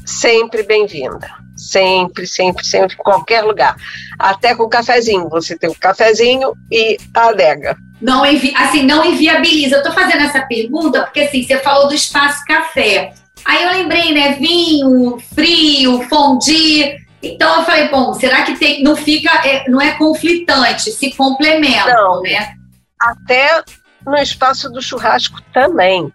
sempre 0.05 0.63
bem-vinda. 0.63 1.38
Sempre, 1.69 2.25
sempre, 2.25 2.65
sempre, 2.65 2.95
em 2.95 3.03
qualquer 3.03 3.43
lugar. 3.43 3.75
Até 4.17 4.55
com 4.55 4.63
o 4.63 4.69
cafezinho. 4.69 5.29
Você 5.29 5.57
tem 5.57 5.69
o 5.69 5.75
cafezinho 5.75 6.53
e 6.71 6.97
a 7.13 7.29
adega. 7.29 7.77
Não, 8.01 8.25
envi 8.25 8.53
assim, 8.55 8.83
não 8.83 9.05
inviabiliza. 9.05 9.75
Eu 9.75 9.83
tô 9.83 9.91
fazendo 9.91 10.23
essa 10.23 10.41
pergunta 10.41 11.03
porque 11.03 11.21
assim, 11.21 11.43
você 11.43 11.57
falou 11.59 11.87
do 11.87 11.93
espaço 11.93 12.43
café. 12.45 13.13
Aí 13.45 13.63
eu 13.63 13.71
lembrei, 13.71 14.13
né? 14.13 14.33
Vinho, 14.33 15.19
frio, 15.35 16.01
fondue. 16.09 16.97
Então 17.21 17.59
eu 17.59 17.65
falei, 17.65 17.89
bom, 17.89 18.13
será 18.13 18.43
que 18.43 18.57
tem, 18.57 18.81
não 18.81 18.95
fica, 18.95 19.29
é, 19.45 19.69
não 19.69 19.79
é 19.79 19.91
conflitante, 19.91 20.91
se 20.91 21.11
complementa, 21.15 21.93
não, 21.93 22.21
né? 22.21 22.53
Até 22.99 23.61
no 24.05 24.15
espaço 24.15 24.69
do 24.69 24.81
churrasco 24.81 25.41
também. 25.53 26.11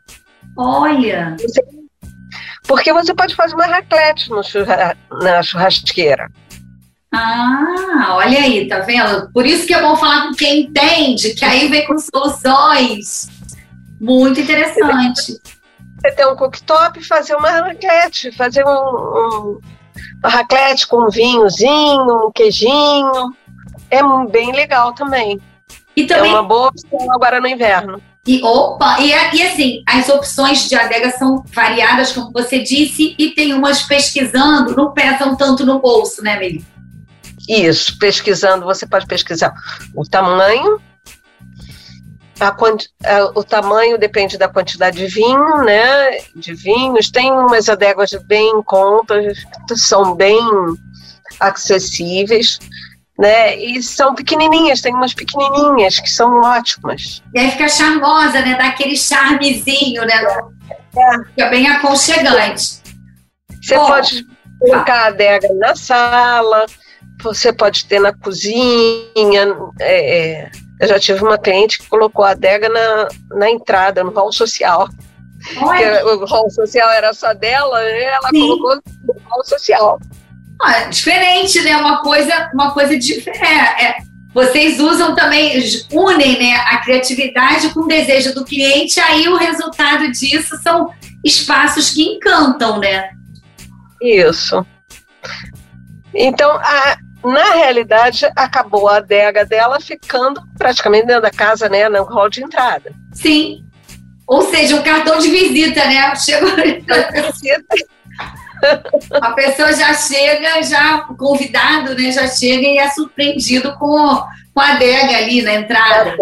Olha. 0.57 1.37
Você 1.39 1.63
porque 2.65 2.93
você 2.93 3.15
pode 3.15 3.35
fazer 3.35 3.55
uma 3.55 3.67
raclete 3.67 4.31
churra 4.43 4.97
na 5.23 5.43
churrasqueira. 5.43 6.31
Ah, 7.13 8.17
olha 8.17 8.41
aí, 8.41 8.67
tá 8.67 8.81
vendo? 8.81 9.31
Por 9.33 9.47
isso 9.47 9.67
que 9.67 9.75
é 9.75 9.81
bom 9.81 9.95
falar 9.97 10.27
com 10.27 10.35
quem 10.35 10.63
entende, 10.63 11.35
que 11.35 11.45
aí 11.45 11.69
vem 11.69 11.87
com 11.87 11.97
soluções. 11.97 13.29
Muito 14.01 14.41
interessante. 14.41 15.39
Você 16.01 16.13
tem 16.17 16.27
um 16.27 16.35
cooktop 16.35 16.99
e 16.99 17.05
fazer 17.05 17.37
uma 17.37 17.49
raclete, 17.49 18.33
fazer 18.33 18.65
um, 18.67 18.69
um, 18.69 19.61
uma 20.23 20.29
raclete 20.29 20.89
com 20.89 21.07
um 21.07 21.11
vinhozinho, 21.11 22.27
um 22.27 22.33
queijinho. 22.33 23.35
É 23.91 24.03
bem 24.31 24.53
legal 24.53 24.93
também. 24.93 25.41
E 25.95 26.05
também... 26.05 26.33
É 26.33 26.35
uma 26.35 26.43
boa 26.43 26.69
opção 26.69 27.13
agora 27.13 27.41
no 27.41 27.47
inverno. 27.47 28.03
E 28.27 28.43
opa, 28.43 29.01
e, 29.01 29.11
e 29.37 29.43
assim, 29.43 29.83
as 29.87 30.09
opções 30.09 30.67
de 30.69 30.75
adega 30.75 31.11
são 31.11 31.45
variadas, 31.53 32.13
como 32.13 32.33
você 32.33 32.59
disse, 32.61 33.15
e 33.19 33.31
tem 33.31 33.53
umas 33.53 33.83
pesquisando, 33.83 34.75
não 34.75 34.93
pesam 34.93 35.37
tanto 35.37 35.67
no 35.67 35.79
bolso, 35.79 36.23
né, 36.23 36.39
Meli? 36.39 36.65
Isso, 37.47 37.99
pesquisando, 37.99 38.65
você 38.65 38.87
pode 38.87 39.07
pesquisar 39.07 39.53
o 39.95 40.05
tamanho, 40.05 40.81
a, 42.41 42.49
a, 42.49 43.25
o 43.35 43.45
tamanho 43.45 43.99
depende 43.99 44.37
da 44.37 44.49
quantidade 44.49 44.97
de 44.97 45.07
vinho, 45.07 45.63
né? 45.63 46.19
De 46.35 46.53
vinhos. 46.53 47.11
Tem 47.11 47.31
umas 47.31 47.69
adegas 47.69 48.11
bem 48.27 48.59
em 48.59 48.63
conta, 48.63 49.15
que 49.69 49.77
são 49.77 50.15
bem 50.17 50.39
acessíveis 51.39 52.59
né? 53.19 53.57
E 53.57 53.83
são 53.83 54.15
pequenininhas, 54.15 54.81
tem 54.81 54.95
umas 54.95 55.15
pequenininhas 55.15 55.99
que 56.01 56.09
são 56.09 56.41
ótimas. 56.41 57.23
E 57.35 57.39
aí 57.39 57.51
fica 57.51 57.69
charmosa, 57.69 58.41
né? 58.41 58.57
Dá 58.57 58.69
aquele 58.69 58.97
charmezinho, 58.97 60.05
né? 60.05 60.15
É. 60.97 61.25
Fica 61.29 61.49
bem 61.49 61.69
aconchegante. 61.69 62.83
Você 63.63 63.77
Bom, 63.77 63.87
pode 63.87 64.27
colocar 64.61 64.95
a 64.95 65.07
adega 65.07 65.49
na 65.55 65.75
sala, 65.75 66.67
você 67.23 67.53
pode 67.53 67.87
ter 67.87 68.01
na 68.01 68.13
cozinha. 68.13 69.57
É, 69.81 70.19
é, 70.19 70.51
eu 70.81 70.89
já 70.89 70.99
tive 70.99 71.23
uma 71.23 71.39
cliente 71.39 71.79
que 71.79 71.89
colocou 71.89 72.25
a 72.25 72.31
adega 72.31 72.69
na, 72.69 73.09
na 73.37 73.51
entrada, 73.51 74.03
no 74.03 74.11
hall 74.11 74.33
social. 74.33 74.89
o 75.61 76.25
hall 76.27 76.51
social 76.51 76.91
era 76.91 77.15
só 77.15 77.33
dela, 77.33 77.81
né? 77.81 78.05
ela 78.05 78.29
Sim. 78.31 78.41
colocou 78.41 78.77
no 79.05 79.15
hall 79.29 79.45
social. 79.45 80.01
Ah, 80.63 80.85
diferente, 80.85 81.61
né? 81.61 81.77
Uma 81.77 82.03
coisa, 82.03 82.51
uma 82.55 82.73
coisa 82.73 82.97
diferente. 82.99 83.45
É, 83.45 83.97
vocês 84.33 84.81
usam 84.81 85.15
também, 85.15 85.63
unem 85.93 86.39
né, 86.39 86.57
a 86.67 86.79
criatividade 86.79 87.73
com 87.73 87.81
o 87.81 87.87
desejo 87.87 88.35
do 88.35 88.45
cliente, 88.45 88.99
aí 88.99 89.29
o 89.29 89.37
resultado 89.37 90.11
disso 90.11 90.57
são 90.61 90.93
espaços 91.25 91.91
que 91.91 92.03
encantam, 92.03 92.81
né? 92.81 93.11
Isso. 94.03 94.67
Então, 96.13 96.51
a, 96.51 96.97
na 97.25 97.55
realidade, 97.55 98.27
acabou 98.37 98.89
a 98.89 98.97
adega 98.97 99.47
dela 99.47 99.81
ficando 99.81 100.43
praticamente 100.59 101.07
dentro 101.07 101.23
da 101.23 101.31
casa, 101.31 101.69
né? 101.69 101.89
No 101.89 102.03
hall 102.05 102.29
de 102.29 102.43
entrada. 102.43 102.93
Sim. 103.13 103.65
Ou 104.27 104.43
seja, 104.51 104.77
um 104.77 104.83
cartão 104.83 105.19
de 105.19 105.31
visita, 105.31 105.85
né? 105.87 106.15
Chegou. 106.17 106.51
A 109.11 109.33
pessoa 109.33 109.73
já 109.73 109.95
chega, 109.95 110.63
já 110.63 111.01
convidado, 111.19 111.95
né? 111.95 112.11
Já 112.11 112.27
chega 112.27 112.67
e 112.67 112.79
é 112.79 112.89
surpreendido 112.91 113.73
com, 113.79 114.23
com 114.55 114.61
a 114.61 114.73
adega 114.73 115.17
ali 115.17 115.43
na 115.43 115.55
entrada. 115.55 116.17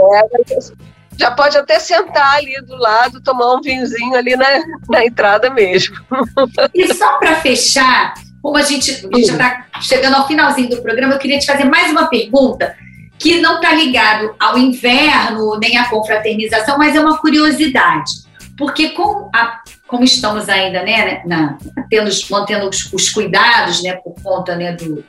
Já 1.17 1.31
pode 1.31 1.57
até 1.57 1.79
sentar 1.79 2.37
ali 2.37 2.61
do 2.63 2.77
lado, 2.77 3.21
tomar 3.21 3.55
um 3.55 3.61
vinhozinho 3.61 4.15
ali 4.15 4.35
na, 4.35 4.47
na 4.89 5.05
entrada 5.05 5.51
mesmo. 5.51 5.97
E 6.75 6.93
só 6.95 7.19
para 7.19 7.37
fechar, 7.37 8.15
como 8.43 8.57
a 8.57 8.63
gente, 8.63 8.91
a 8.91 9.17
gente 9.17 9.27
já 9.27 9.33
está 9.35 9.67
chegando 9.81 10.17
ao 10.17 10.27
finalzinho 10.27 10.71
do 10.71 10.83
programa, 10.83 11.15
eu 11.15 11.19
queria 11.19 11.39
te 11.39 11.47
fazer 11.47 11.65
mais 11.65 11.91
uma 11.91 12.07
pergunta 12.07 12.75
que 13.19 13.41
não 13.41 13.57
está 13.57 13.73
ligado 13.73 14.35
ao 14.41 14.59
inverno 14.59 15.57
nem 15.61 15.79
à 15.79 15.89
confraternização, 15.89 16.77
mas 16.77 16.97
é 16.97 17.01
uma 17.01 17.19
curiosidade. 17.19 18.11
Porque 18.59 18.91
com 18.91 19.31
a 19.33 19.62
como 19.93 20.05
estamos 20.05 20.49
ainda, 20.49 20.83
né, 20.83 21.23
na, 21.27 21.59
tendo, 21.91 22.11
mantendo 22.31 22.67
os, 22.67 22.91
os 22.95 23.11
cuidados, 23.11 23.83
né, 23.83 23.93
por 23.97 24.15
conta, 24.23 24.57
né, 24.57 24.73
do, 24.73 25.05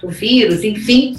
do 0.00 0.08
vírus, 0.08 0.64
enfim, 0.64 1.16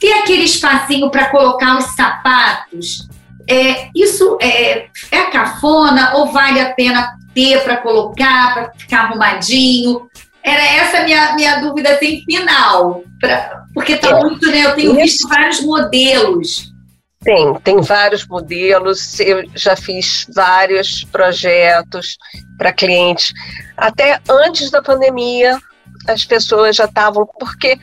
ter 0.00 0.14
aquele 0.14 0.44
espacinho 0.44 1.10
para 1.10 1.26
colocar 1.26 1.76
os 1.76 1.94
sapatos, 1.94 3.06
é, 3.46 3.90
isso 3.94 4.38
é, 4.40 4.86
é 5.10 5.30
cafona 5.30 6.14
ou 6.16 6.32
vale 6.32 6.58
a 6.58 6.72
pena 6.72 7.18
ter 7.34 7.62
para 7.62 7.76
colocar, 7.76 8.54
para 8.54 8.72
ficar 8.78 9.00
arrumadinho? 9.00 10.08
Era 10.42 10.62
essa 10.62 11.02
minha 11.02 11.34
minha 11.34 11.60
dúvida 11.60 11.90
assim, 11.90 12.22
final, 12.24 13.02
pra, 13.20 13.64
porque 13.74 13.96
tá 13.96 14.08
é. 14.08 14.20
muito, 14.22 14.50
né? 14.50 14.64
Eu 14.64 14.74
tenho 14.74 14.94
visto 14.94 15.28
vários 15.28 15.60
modelos. 15.60 16.72
Tem, 17.20 17.54
tem 17.60 17.80
vários 17.80 18.26
modelos. 18.26 19.18
Eu 19.20 19.42
já 19.54 19.76
fiz 19.76 20.26
vários 20.34 21.04
projetos 21.04 22.16
para 22.56 22.72
clientes. 22.72 23.32
Até 23.76 24.20
antes 24.28 24.70
da 24.70 24.82
pandemia, 24.82 25.58
as 26.06 26.24
pessoas 26.24 26.76
já 26.76 26.84
estavam, 26.84 27.26
porque 27.38 27.78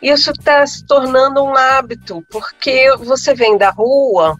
isso 0.00 0.30
está 0.30 0.66
se 0.66 0.84
tornando 0.84 1.42
um 1.42 1.56
hábito, 1.56 2.24
porque 2.30 2.94
você 2.98 3.34
vem 3.34 3.58
da 3.58 3.70
rua 3.70 4.36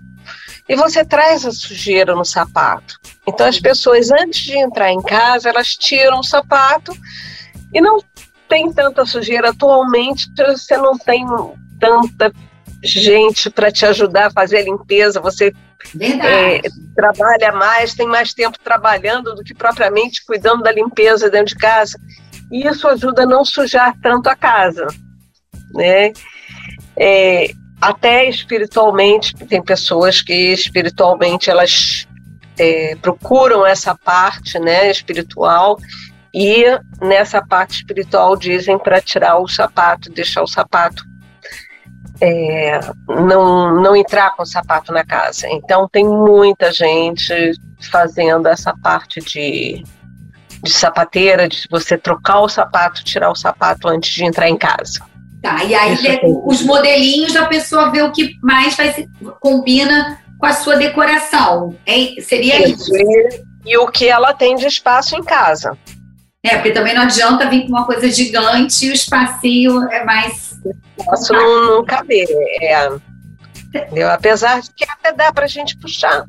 e 0.69 0.77
você 0.77 1.05
traz 1.05 1.45
a 1.45 1.51
sujeira 1.51 2.15
no 2.15 2.25
sapato. 2.25 2.99
Então 3.27 3.47
as 3.47 3.59
pessoas 3.59 4.11
antes 4.11 4.41
de 4.41 4.59
entrar 4.59 4.93
em 4.93 5.03
casa, 5.03 5.49
elas 5.49 5.75
tiram 5.77 6.21
o 6.21 6.25
sapato 6.25 6.93
e 7.73 7.81
não 7.81 8.01
tem 8.49 8.73
tanta 8.73 9.05
sujeira 9.05 9.51
atualmente, 9.51 10.31
você 10.37 10.77
não 10.77 10.97
tem 10.97 11.25
tanta 11.81 12.33
gente 12.83 13.51
para 13.51 13.71
te 13.71 13.85
ajudar 13.87 14.27
a 14.27 14.31
fazer 14.31 14.59
a 14.59 14.63
limpeza, 14.65 15.21
você 15.21 15.53
é, 16.01 16.61
trabalha 16.95 17.53
mais, 17.53 17.95
tem 17.95 18.07
mais 18.07 18.33
tempo 18.33 18.59
trabalhando 18.63 19.35
do 19.35 19.43
que 19.43 19.55
propriamente 19.55 20.25
cuidando 20.25 20.63
da 20.63 20.73
limpeza 20.73 21.31
dentro 21.31 21.55
de 21.55 21.57
casa. 21.57 21.99
E 22.51 22.67
isso 22.67 22.87
ajuda 22.87 23.23
a 23.23 23.27
não 23.27 23.45
sujar 23.45 23.95
tanto 24.01 24.29
a 24.29 24.37
casa 24.37 24.87
né? 25.77 26.13
É, 26.97 27.51
até 27.81 28.29
espiritualmente, 28.29 29.35
tem 29.35 29.63
pessoas 29.63 30.23
que 30.23 30.33
espiritualmente 30.33 31.51
elas 31.51 32.09
é, 32.59 32.97
procuram 32.97 33.67
essa 33.67 33.95
parte, 33.95 34.59
né, 34.59 34.91
espiritual 34.91 35.79
e 36.33 36.65
nessa 37.03 37.45
parte 37.45 37.77
espiritual 37.77 38.37
dizem 38.37 38.79
para 38.79 39.01
tirar 39.01 39.39
o 39.39 39.47
sapato, 39.47 40.11
deixar 40.11 40.43
o 40.43 40.47
sapato 40.47 41.05
é, 42.21 42.81
não, 43.09 43.81
não 43.81 43.97
entrar 43.97 44.35
com 44.35 44.43
o 44.43 44.47
sapato 44.47 44.93
na 44.93 45.05
casa. 45.05 45.49
Então 45.49 45.89
tem 45.91 46.05
muita 46.05 46.73
gente 46.73 47.53
fazendo 47.91 48.49
essa 48.49 48.75
parte 48.83 49.21
de, 49.21 49.83
de 50.63 50.73
sapateira, 50.73 51.49
de 51.49 51.67
você 51.71 51.97
trocar 51.97 52.41
o 52.41 52.49
sapato, 52.49 53.05
tirar 53.05 53.31
o 53.31 53.37
sapato 53.37 53.89
antes 53.89 54.11
de 54.11 54.25
entrar 54.25 54.49
em 54.49 54.57
casa. 54.57 55.01
Tá, 55.43 55.63
e 55.65 55.75
aí 55.75 55.97
os 56.45 56.63
modelinhos 56.63 57.37
a 57.37 57.47
pessoa 57.47 57.91
vê 57.91 58.03
o 58.03 58.11
que 58.11 58.33
mais 58.43 58.75
faz, 58.75 58.97
combina 59.39 60.19
com 60.39 60.47
a 60.47 60.53
sua 60.53 60.77
decoração. 60.77 61.77
É, 61.87 62.21
seria 62.21 62.69
isso. 62.69 62.95
isso. 62.97 63.45
E 63.65 63.77
o 63.79 63.89
que 63.89 64.09
ela 64.09 64.33
tem 64.33 64.57
de 64.57 64.67
espaço 64.67 65.17
em 65.17 65.23
casa. 65.23 65.77
É, 66.43 66.55
porque 66.57 66.71
também 66.71 66.95
não 66.95 67.03
adianta 67.03 67.49
vir 67.51 67.63
com 67.63 67.71
uma 67.71 67.85
coisa 67.85 68.09
gigante 68.09 68.87
e 68.87 68.91
o 68.91 68.93
espacinho 68.93 69.83
é 69.91 70.05
mais. 70.05 70.56
Posso 71.05 71.33
não, 71.33 71.77
não 71.77 71.85
caber. 71.85 72.27
É, 72.61 72.89
entendeu? 73.75 74.11
Apesar 74.11 74.61
de 74.61 74.73
que 74.75 74.85
até 74.85 75.13
dá 75.13 75.33
para 75.33 75.45
a 75.45 75.49
gente 75.49 75.77
puxar. 75.79 76.25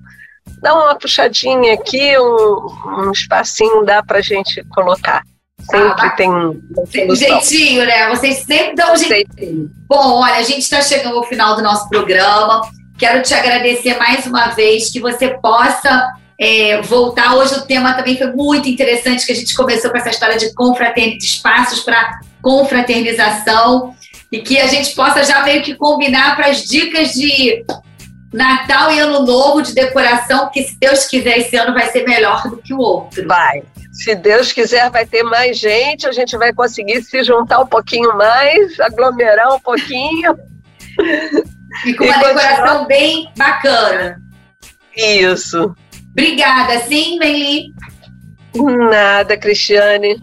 Dá 0.59 0.73
uma 0.73 0.95
puxadinha 0.95 1.73
aqui, 1.73 2.17
um, 2.17 3.07
um 3.07 3.11
espacinho 3.11 3.83
dá 3.83 4.01
para 4.01 4.19
a 4.19 4.21
gente 4.21 4.63
colocar. 4.73 5.21
Sempre 5.69 6.05
ah, 6.05 6.09
tem 6.11 6.29
um 6.29 7.15
jeitinho, 7.15 7.85
né? 7.85 8.09
Vocês 8.09 8.37
sempre 8.37 8.75
dão 8.75 8.93
um 8.93 8.97
jeitinho. 8.97 9.69
Bom, 9.87 10.21
olha, 10.21 10.35
a 10.35 10.43
gente 10.43 10.59
está 10.59 10.81
chegando 10.81 11.17
ao 11.17 11.23
final 11.25 11.55
do 11.55 11.61
nosso 11.61 11.89
programa. 11.89 12.61
Quero 12.97 13.21
te 13.21 13.33
agradecer 13.33 13.97
mais 13.97 14.25
uma 14.25 14.47
vez 14.49 14.89
que 14.89 14.99
você 14.99 15.29
possa 15.41 16.13
é, 16.39 16.81
voltar. 16.81 17.35
Hoje 17.35 17.55
o 17.55 17.61
tema 17.61 17.93
também 17.93 18.17
foi 18.17 18.31
muito 18.31 18.69
interessante, 18.69 19.25
que 19.25 19.31
a 19.31 19.35
gente 19.35 19.55
começou 19.55 19.91
com 19.91 19.97
essa 19.97 20.09
história 20.09 20.37
de 20.37 20.53
confraternidade, 20.53 21.19
de 21.19 21.25
espaços 21.25 21.81
para 21.81 22.19
confraternização 22.41 23.93
e 24.31 24.39
que 24.39 24.59
a 24.59 24.67
gente 24.67 24.93
possa 24.93 25.23
já 25.23 25.43
meio 25.43 25.61
que 25.61 25.75
combinar 25.75 26.35
para 26.35 26.47
as 26.47 26.63
dicas 26.63 27.11
de 27.13 27.65
Natal 28.33 28.91
e 28.91 28.99
Ano 28.99 29.25
Novo 29.25 29.61
de 29.61 29.73
decoração, 29.73 30.49
que 30.51 30.63
se 30.63 30.77
Deus 30.79 31.05
quiser 31.05 31.39
esse 31.39 31.55
ano 31.55 31.73
vai 31.73 31.87
ser 31.87 32.03
melhor 32.05 32.49
do 32.49 32.57
que 32.57 32.73
o 32.73 32.79
outro. 32.79 33.25
Vai, 33.27 33.63
se 33.91 34.13
Deus 34.15 34.51
quiser, 34.51 34.89
vai 34.91 35.05
ter 35.05 35.23
mais 35.23 35.57
gente, 35.57 36.07
a 36.07 36.11
gente 36.11 36.37
vai 36.37 36.53
conseguir 36.53 37.01
se 37.03 37.23
juntar 37.23 37.61
um 37.61 37.67
pouquinho 37.67 38.15
mais, 38.17 38.79
aglomerar 38.79 39.55
um 39.55 39.59
pouquinho. 39.59 40.37
E 41.85 41.93
com 41.93 42.03
uma 42.03 42.15
e 42.15 42.19
decoração 42.19 42.57
continuar... 42.57 42.85
bem 42.85 43.29
bacana. 43.37 44.21
Isso. 44.95 45.75
Obrigada, 46.11 46.79
sim, 46.81 47.17
Meli? 47.19 47.73
Nada, 48.55 49.37
Cristiane. 49.37 50.19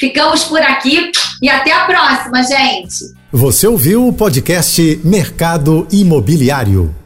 Ficamos 0.00 0.44
por 0.44 0.62
aqui 0.62 1.12
e 1.42 1.50
até 1.50 1.72
a 1.72 1.84
próxima, 1.84 2.42
gente. 2.42 3.14
Você 3.30 3.66
ouviu 3.66 4.08
o 4.08 4.12
podcast 4.14 4.98
Mercado 5.04 5.86
Imobiliário. 5.92 6.99